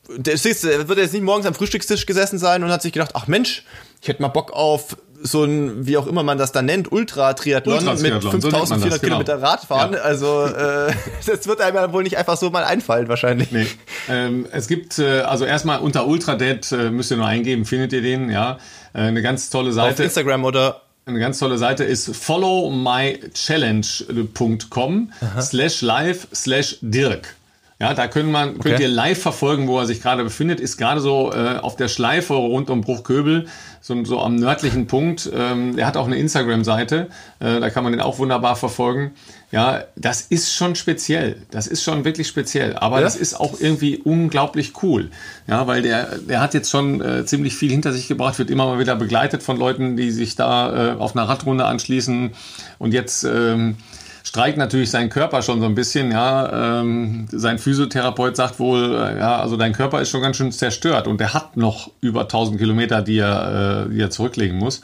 [0.09, 3.27] der, wird er jetzt nicht morgens am Frühstückstisch gesessen sein und hat sich gedacht, ach
[3.27, 3.65] Mensch,
[4.01, 7.79] ich hätte mal Bock auf so ein, wie auch immer man das dann nennt, Ultra-Triathlon
[7.79, 9.49] Ultra mit 5400 so Kilometer genau.
[9.49, 9.95] Radfahren.
[9.95, 10.01] Ja.
[10.01, 10.93] Also äh,
[11.27, 13.51] das wird einem ja wohl nicht einfach so mal einfallen wahrscheinlich.
[13.53, 13.67] Nee.
[14.09, 18.03] Ähm, es gibt, äh, also erstmal unter Ultradead äh, müsst ihr nur eingeben, findet ihr
[18.03, 18.59] den, ja.
[18.95, 19.95] Äh, eine ganz tolle Seite.
[19.95, 27.35] Auf Instagram oder eine ganz tolle Seite ist followmychallenge.com slash live slash Dirk.
[27.81, 30.61] Ja, da können man, könnt ihr live verfolgen, wo er sich gerade befindet.
[30.61, 33.49] Ist gerade so äh, auf der Schleife rund um Bruchköbel,
[33.83, 35.29] so, so am nördlichen Punkt.
[35.35, 37.09] Ähm, er hat auch eine Instagram-Seite,
[37.41, 39.11] äh, da kann man den auch wunderbar verfolgen.
[39.51, 41.37] Ja, das ist schon speziell.
[41.51, 42.77] Das ist schon wirklich speziell.
[42.77, 43.03] Aber ja?
[43.03, 45.11] das ist auch irgendwie unglaublich cool.
[45.49, 48.67] Ja, weil der, der hat jetzt schon äh, ziemlich viel hinter sich gebracht, wird immer
[48.67, 52.31] mal wieder begleitet von Leuten, die sich da äh, auf einer Radrunde anschließen.
[52.79, 53.77] Und jetzt ähm,
[54.23, 56.13] streikt natürlich sein Körper schon so ein bisschen.
[56.13, 60.53] Ja, ähm, sein Physiotherapeut sagt wohl, äh, ja, also dein Körper ist schon ganz schön
[60.53, 64.83] zerstört und er hat noch über 1000 Kilometer, die er, äh, die er zurücklegen muss.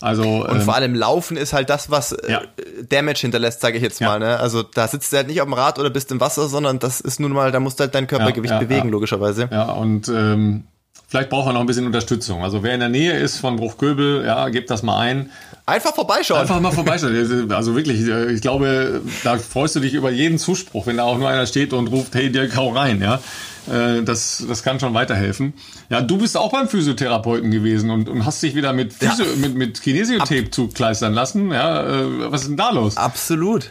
[0.00, 2.42] Also, und ähm, vor allem Laufen ist halt das, was äh, ja.
[2.88, 4.08] Damage hinterlässt, sage ich jetzt ja.
[4.08, 4.18] mal.
[4.18, 4.38] Ne?
[4.38, 7.00] Also da sitzt du halt nicht auf dem Rad oder bist im Wasser, sondern das
[7.00, 9.48] ist nun mal, da musst du halt dein Körpergewicht ja, bewegen, logischerweise.
[9.50, 10.64] Ja, und ähm,
[11.08, 12.42] vielleicht braucht er noch ein bisschen Unterstützung.
[12.42, 15.30] Also wer in der Nähe ist von Bruchköbel, ja, gebt das mal ein.
[15.68, 16.40] Einfach vorbeischauen.
[16.40, 17.50] Einfach mal vorbeischauen.
[17.50, 21.18] Also wirklich, äh, ich glaube, da freust du dich über jeden Zuspruch, wenn da auch
[21.18, 23.20] nur einer steht und ruft, hey, Dirk, hau rein, ja.
[23.68, 25.54] Äh, das, das kann schon weiterhelfen.
[25.90, 29.36] Ja, du bist auch beim Physiotherapeuten gewesen und, und hast dich wieder mit, Physio, ja.
[29.36, 31.50] mit, mit Kinesiotape zukleistern lassen.
[31.50, 32.96] Ja, äh, was ist denn da los?
[32.96, 33.70] Absolut.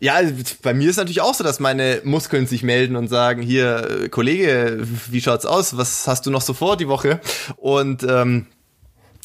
[0.00, 0.20] Ja,
[0.62, 4.86] bei mir ist natürlich auch so, dass meine Muskeln sich melden und sagen, hier, Kollege,
[5.10, 5.78] wie schaut's aus?
[5.78, 7.20] Was hast du noch so vor die Woche?
[7.56, 8.46] Und ähm,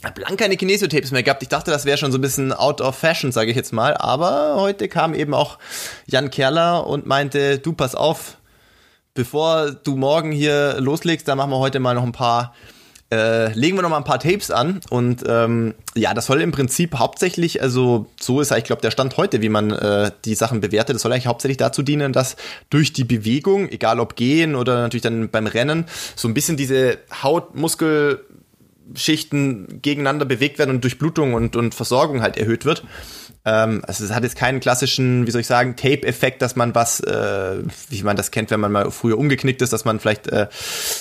[0.05, 1.43] habe lang keine Kinesiotapes mehr gehabt.
[1.43, 3.97] Ich dachte, das wäre schon so ein bisschen out of fashion, sage ich jetzt mal.
[3.97, 5.57] Aber heute kam eben auch
[6.05, 8.37] Jan Kerler und meinte, du pass auf,
[9.13, 12.53] bevor du morgen hier loslegst, da machen wir heute mal noch ein paar,
[13.11, 14.81] äh, legen wir noch mal ein paar Tapes an.
[14.89, 19.17] Und ähm, ja, das soll im Prinzip hauptsächlich, also so ist ich glaube der Stand
[19.17, 22.35] heute, wie man äh, die Sachen bewertet, das soll eigentlich hauptsächlich dazu dienen, dass
[22.69, 25.85] durch die Bewegung, egal ob gehen oder natürlich dann beim Rennen,
[26.15, 28.23] so ein bisschen diese Hautmuskel
[28.93, 32.83] Schichten gegeneinander bewegt werden und Durchblutung und, und Versorgung halt erhöht wird.
[33.45, 36.99] Ähm, also es hat jetzt keinen klassischen, wie soll ich sagen, Tape-Effekt, dass man was,
[36.99, 40.47] äh, wie man das kennt, wenn man mal früher umgeknickt ist, dass man vielleicht äh,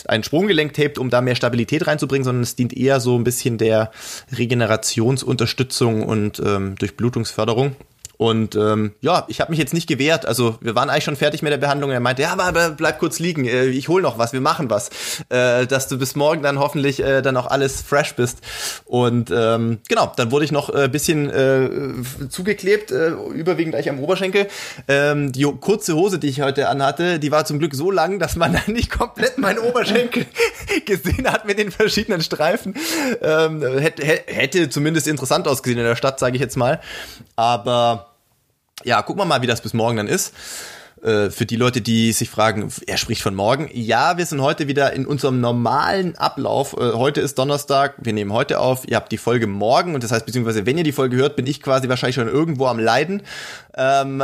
[0.07, 3.59] ein Sprunggelenk tapet, um da mehr Stabilität reinzubringen, sondern es dient eher so ein bisschen
[3.59, 3.91] der
[4.37, 7.77] Regenerationsunterstützung und ähm, Durchblutungsförderung.
[8.17, 10.27] Und ähm, ja, ich habe mich jetzt nicht gewehrt.
[10.27, 11.91] Also wir waren eigentlich schon fertig mit der Behandlung.
[11.91, 13.45] Er meinte, ja, aber bleib kurz liegen.
[13.45, 14.91] Äh, ich hol noch was, wir machen was.
[15.29, 18.39] Äh, dass du bis morgen dann hoffentlich äh, dann auch alles fresh bist.
[18.85, 23.91] Und ähm, genau, dann wurde ich noch ein äh, bisschen äh, zugeklebt, äh, überwiegend eigentlich
[23.91, 24.47] am Oberschenkel.
[24.89, 28.37] Ähm, die kurze Hose, die ich heute anhatte, die war zum Glück so lang, dass
[28.37, 30.27] man dann nicht komplett meinen Oberschenkel
[30.85, 32.75] gesehen hat mit den verschiedenen Streifen.
[33.23, 36.81] Ähm, hätte, hätte zumindest interessant ausgesehen in der Stadt, sage ich jetzt mal.
[37.37, 38.11] Aber
[38.85, 40.33] ja, gucken wir mal, wie das bis morgen dann ist.
[41.05, 43.69] Äh, für die Leute, die sich fragen, er spricht von morgen.
[43.75, 46.73] Ja, wir sind heute wieder in unserem normalen Ablauf.
[46.73, 48.89] Äh, heute ist Donnerstag, wir nehmen heute auf.
[48.89, 51.47] Ihr habt die Folge morgen und das heißt, beziehungsweise wenn ihr die Folge hört, bin
[51.47, 53.23] ich quasi wahrscheinlich schon irgendwo am Leiden.
[53.77, 54.23] Ähm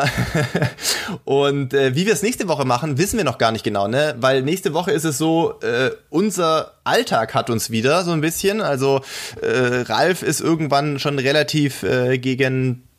[1.25, 4.15] und äh, wie wir es nächste Woche machen, wissen wir noch gar nicht genau, ne?
[4.19, 8.63] Weil nächste Woche ist es so, äh, unser Alltag hat uns wieder so ein bisschen.
[8.63, 9.03] Also
[9.43, 11.85] Ralf ist irgendwann schon relativ
[12.21, 12.90] gegen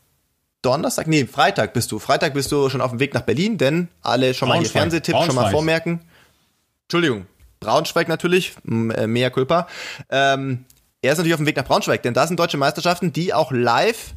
[0.61, 1.99] Donnerstag, nee, Freitag bist du.
[1.99, 5.15] Freitag bist du schon auf dem Weg nach Berlin, denn alle schon mal hier Fernsehtipp,
[5.25, 6.01] schon mal vormerken.
[6.83, 7.25] Entschuldigung,
[7.59, 9.67] Braunschweig natürlich, äh, mehr Culpa.
[10.09, 10.65] Ähm,
[11.01, 13.51] er ist natürlich auf dem Weg nach Braunschweig, denn da sind deutsche Meisterschaften, die auch
[13.51, 14.13] live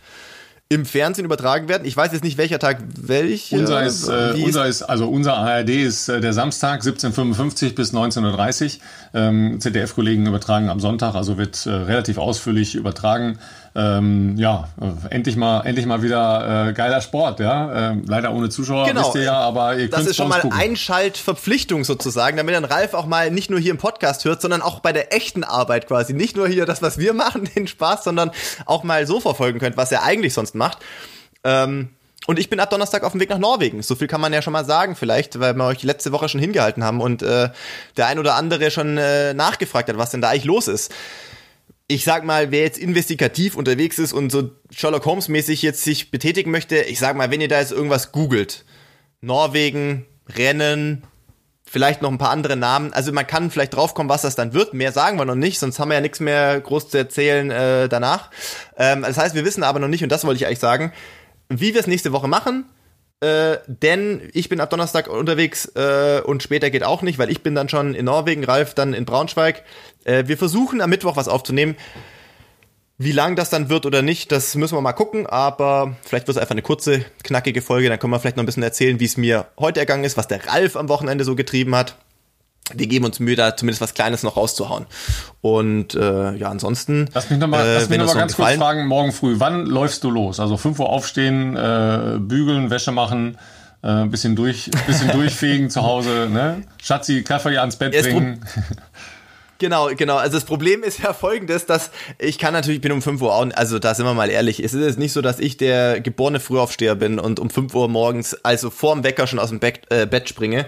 [0.68, 1.84] im Fernsehen übertragen werden.
[1.84, 3.52] Ich weiß jetzt nicht, welcher Tag welch.
[3.52, 8.64] Unser ist, äh, unser ist, also unser ARD ist äh, der Samstag 17.55 bis 19.30
[8.64, 8.82] Uhr.
[9.14, 13.38] Ähm, ZDF-Kollegen übertragen am Sonntag, also wird äh, relativ ausführlich übertragen
[13.76, 14.68] ähm, ja,
[15.10, 17.90] endlich mal, endlich mal wieder äh, geiler Sport, ja.
[17.90, 19.00] Ähm, leider ohne Zuschauer, genau.
[19.00, 20.56] wisst ihr ja, aber ihr könnt Das ist schon mal gucken.
[20.56, 24.78] Einschaltverpflichtung sozusagen, damit dann Ralf auch mal nicht nur hier im Podcast hört, sondern auch
[24.78, 26.12] bei der echten Arbeit quasi.
[26.12, 28.30] Nicht nur hier das, was wir machen, den Spaß, sondern
[28.64, 30.78] auch mal so verfolgen könnt, was er eigentlich sonst macht.
[31.42, 31.88] Ähm,
[32.28, 33.82] und ich bin ab Donnerstag auf dem Weg nach Norwegen.
[33.82, 36.40] So viel kann man ja schon mal sagen, vielleicht, weil wir euch letzte Woche schon
[36.40, 37.50] hingehalten haben und äh,
[37.96, 40.92] der ein oder andere schon äh, nachgefragt hat, was denn da eigentlich los ist
[41.86, 46.10] ich sag mal, wer jetzt investigativ unterwegs ist und so Sherlock Holmes mäßig jetzt sich
[46.10, 48.64] betätigen möchte, ich sag mal, wenn ihr da jetzt irgendwas googelt,
[49.20, 51.04] Norwegen, Rennen,
[51.66, 54.74] vielleicht noch ein paar andere Namen, also man kann vielleicht draufkommen, was das dann wird.
[54.74, 57.88] Mehr sagen wir noch nicht, sonst haben wir ja nichts mehr groß zu erzählen äh,
[57.88, 58.30] danach.
[58.78, 60.92] Ähm, das heißt, wir wissen aber noch nicht, und das wollte ich eigentlich sagen,
[61.48, 62.66] wie wir es nächste Woche machen.
[63.20, 67.42] Äh, denn ich bin ab Donnerstag unterwegs äh, und später geht auch nicht, weil ich
[67.42, 69.62] bin dann schon in Norwegen, Ralf dann in Braunschweig.
[70.04, 71.76] Äh, wir versuchen am Mittwoch was aufzunehmen.
[72.96, 76.36] Wie lang das dann wird oder nicht, das müssen wir mal gucken, aber vielleicht wird
[76.36, 79.04] es einfach eine kurze, knackige Folge, dann können wir vielleicht noch ein bisschen erzählen, wie
[79.04, 81.96] es mir heute ergangen ist, was der Ralf am Wochenende so getrieben hat.
[82.72, 84.86] Wir geben uns Mühe, da zumindest was Kleines noch rauszuhauen.
[85.40, 87.10] Und äh, ja, ansonsten.
[87.12, 90.04] Lass mich nochmal äh, lass mich noch mal ganz kurz fragen, morgen früh, wann läufst
[90.04, 90.38] du los?
[90.38, 93.38] Also 5 Uhr aufstehen, äh, bügeln, Wäsche machen,
[93.82, 96.62] Äh, bisschen durch, bisschen durchfegen zu Hause, ne?
[96.82, 98.40] Schatzi, Kaffee ans Bett bringen.
[99.58, 100.16] Genau, genau.
[100.16, 103.32] Also das Problem ist ja folgendes, dass ich kann natürlich, ich bin um 5 Uhr
[103.32, 106.00] auch, also da sind wir mal ehrlich, es ist jetzt nicht so, dass ich der
[106.00, 109.82] geborene Frühaufsteher bin und um 5 Uhr morgens, also vorm Wecker schon aus dem Bett,
[109.90, 110.66] äh, Bett springe.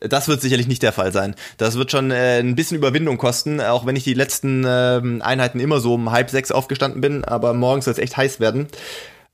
[0.00, 1.34] Das wird sicherlich nicht der Fall sein.
[1.56, 5.58] Das wird schon äh, ein bisschen Überwindung kosten, auch wenn ich die letzten äh, Einheiten
[5.58, 8.68] immer so um halb sechs aufgestanden bin, aber morgens soll es echt heiß werden.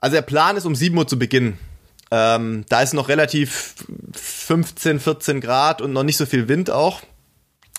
[0.00, 1.58] Also der Plan ist um 7 Uhr zu beginnen.
[2.10, 3.74] Ähm, da ist noch relativ
[4.14, 7.02] 15, 14 Grad und noch nicht so viel Wind auch.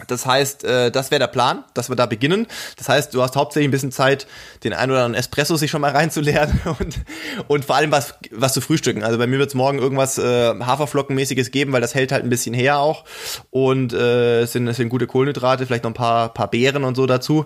[0.07, 2.47] Das heißt, äh, das wäre der Plan, dass wir da beginnen.
[2.75, 4.27] Das heißt, du hast hauptsächlich ein bisschen Zeit,
[4.65, 6.99] den ein oder anderen Espresso sich schon mal reinzulernen und,
[7.47, 9.03] und vor allem was, was zu frühstücken.
[9.03, 12.29] Also bei mir wird es morgen irgendwas äh, Haferflockenmäßiges geben, weil das hält halt ein
[12.29, 13.05] bisschen her auch.
[13.51, 17.05] Und äh, es sind, sind gute Kohlenhydrate, vielleicht noch ein paar, paar Beeren und so
[17.05, 17.45] dazu.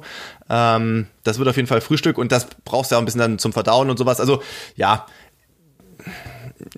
[0.49, 3.37] Ähm, das wird auf jeden Fall Frühstück und das brauchst du auch ein bisschen dann
[3.37, 4.19] zum Verdauen und sowas.
[4.19, 4.41] Also
[4.75, 5.05] ja,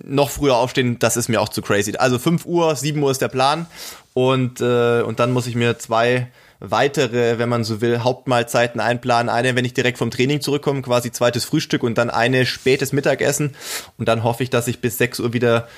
[0.04, 1.96] noch früher aufstehen, das ist mir auch zu crazy.
[1.96, 3.66] Also 5 Uhr, 7 Uhr ist der Plan
[4.14, 6.28] und, äh, und dann muss ich mir zwei
[6.62, 9.28] weitere, wenn man so will, Hauptmahlzeiten einplanen.
[9.28, 13.52] Eine, wenn ich direkt vom Training zurückkomme, quasi zweites Frühstück und dann eine spätes Mittagessen.
[13.98, 15.68] Und dann hoffe ich, dass ich bis 6 Uhr wieder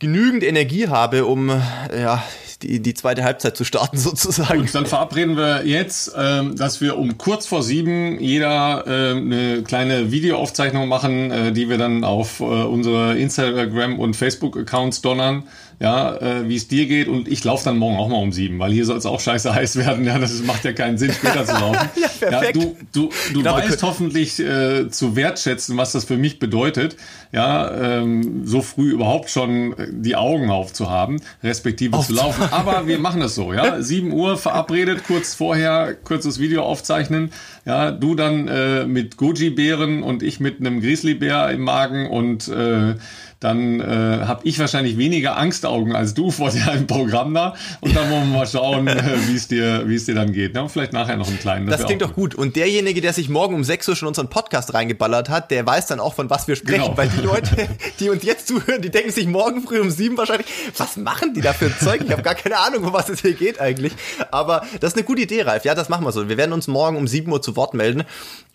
[0.00, 2.22] genügend Energie habe, um ja,
[2.62, 4.60] die, die zweite Halbzeit zu starten sozusagen.
[4.60, 9.62] Gut, dann verabreden wir jetzt, ähm, dass wir um kurz vor sieben jeder äh, eine
[9.62, 15.44] kleine Videoaufzeichnung machen, äh, die wir dann auf äh, unsere Instagram- und Facebook-Accounts donnern
[15.80, 18.58] ja, äh, wie es dir geht und ich laufe dann morgen auch mal um sieben,
[18.58, 20.04] weil hier soll es auch scheiße heiß werden.
[20.04, 21.88] Ja, das macht ja keinen Sinn, später zu laufen.
[22.00, 22.56] ja, perfekt.
[22.56, 26.96] Ja, du du, du genau, weißt hoffentlich äh, zu wertschätzen, was das für mich bedeutet,
[27.32, 32.44] ja, ähm, so früh überhaupt schon die Augen aufzuhaben, respektive auf zu laufen.
[32.50, 33.80] Aber wir machen das so, ja.
[33.88, 37.30] Sieben Uhr verabredet, kurz vorher kurzes Video aufzeichnen.
[37.64, 42.94] Ja, du dann äh, mit Goji-Bären und ich mit einem Grizzlybär im Magen und äh,
[43.40, 45.36] dann äh, habe ich wahrscheinlich weniger
[45.68, 47.54] Angstaugen als du vor deinem Programm da.
[47.80, 50.54] Und dann wollen wir mal schauen, äh, wie es dir, wie es dir dann geht.
[50.54, 50.68] Ne?
[50.68, 51.66] Vielleicht nachher noch einen kleinen.
[51.66, 52.34] Das, das klingt doch gut.
[52.34, 55.86] Und derjenige, der sich morgen um 6 Uhr schon unseren Podcast reingeballert hat, der weiß
[55.86, 56.82] dann auch, von was wir sprechen.
[56.82, 56.96] Genau.
[56.96, 57.68] Weil die Leute,
[58.00, 60.46] die uns jetzt zuhören, die denken sich morgen früh um 7 wahrscheinlich,
[60.76, 62.02] was machen die da für ein Zeug?
[62.04, 63.92] Ich habe gar keine Ahnung, um was es hier geht eigentlich.
[64.30, 65.64] Aber das ist eine gute Idee, Ralf.
[65.64, 66.28] Ja, das machen wir so.
[66.28, 68.04] Wir werden uns morgen um 7 Uhr zu Wort melden.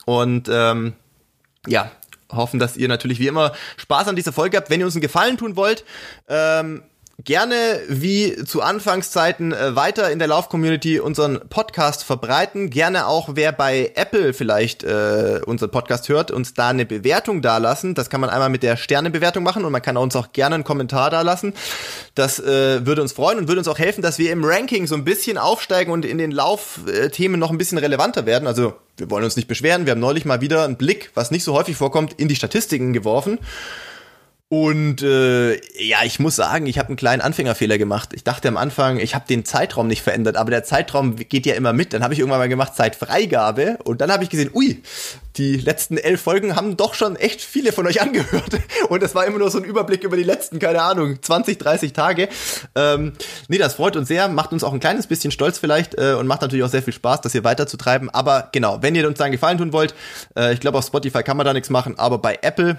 [0.06, 0.94] Und ähm,
[1.68, 1.92] ja,
[2.36, 4.70] hoffen, dass ihr natürlich wie immer Spaß an dieser Folge habt.
[4.70, 5.84] Wenn ihr uns einen Gefallen tun wollt,
[6.28, 6.84] ähm,
[7.24, 12.70] gerne wie zu Anfangszeiten äh, weiter in der Lauf-Community unseren Podcast verbreiten.
[12.70, 17.94] Gerne auch, wer bei Apple vielleicht äh, unseren Podcast hört, uns da eine Bewertung dalassen.
[17.94, 20.64] Das kann man einmal mit der Sternebewertung machen und man kann uns auch gerne einen
[20.64, 21.54] Kommentar dalassen.
[22.16, 24.96] Das äh, würde uns freuen und würde uns auch helfen, dass wir im Ranking so
[24.96, 28.48] ein bisschen aufsteigen und in den Laufthemen noch ein bisschen relevanter werden.
[28.48, 29.86] Also wir wollen uns nicht beschweren.
[29.86, 32.92] Wir haben neulich mal wieder einen Blick, was nicht so häufig vorkommt, in die Statistiken
[32.92, 33.40] geworfen.
[34.54, 38.10] Und äh, ja, ich muss sagen, ich habe einen kleinen Anfängerfehler gemacht.
[38.14, 41.56] Ich dachte am Anfang, ich habe den Zeitraum nicht verändert, aber der Zeitraum geht ja
[41.56, 41.92] immer mit.
[41.92, 44.84] Dann habe ich irgendwann mal gemacht Zeitfreigabe und dann habe ich gesehen, ui,
[45.38, 48.60] die letzten elf Folgen haben doch schon echt viele von euch angehört.
[48.90, 51.94] Und das war immer nur so ein Überblick über die letzten, keine Ahnung, 20, 30
[51.94, 52.30] Tage.
[52.76, 53.14] Ähm,
[53.48, 56.28] nee, das freut uns sehr, macht uns auch ein kleines bisschen stolz vielleicht äh, und
[56.28, 58.12] macht natürlich auch sehr viel Spaß, das hier weiterzutreiben.
[58.12, 59.96] Aber genau, wenn ihr uns dann Gefallen tun wollt,
[60.38, 62.78] äh, ich glaube auf Spotify kann man da nichts machen, aber bei Apple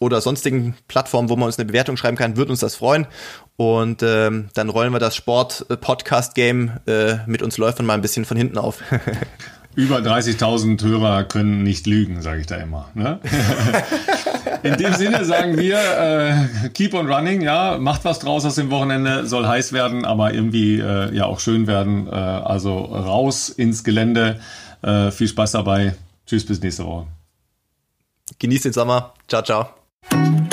[0.00, 3.06] oder sonstigen Plattformen, wo man uns eine Bewertung schreiben kann, würde uns das freuen.
[3.56, 8.36] Und ähm, dann rollen wir das Sport-Podcast-Game äh, mit uns Läufern mal ein bisschen von
[8.36, 8.82] hinten auf.
[9.76, 12.88] Über 30.000 Hörer können nicht lügen, sage ich da immer.
[12.94, 13.20] Ne?
[14.62, 18.70] In dem Sinne sagen wir, äh, keep on running, ja, macht was draus aus dem
[18.70, 22.08] Wochenende, soll heiß werden, aber irgendwie äh, ja auch schön werden.
[22.08, 24.40] Äh, also raus ins Gelände,
[24.82, 25.94] äh, viel Spaß dabei.
[26.26, 27.06] Tschüss, bis nächste Woche.
[28.38, 29.14] Genießt den Sommer.
[29.28, 29.79] Ciao, ciao.
[30.02, 30.49] Thank you.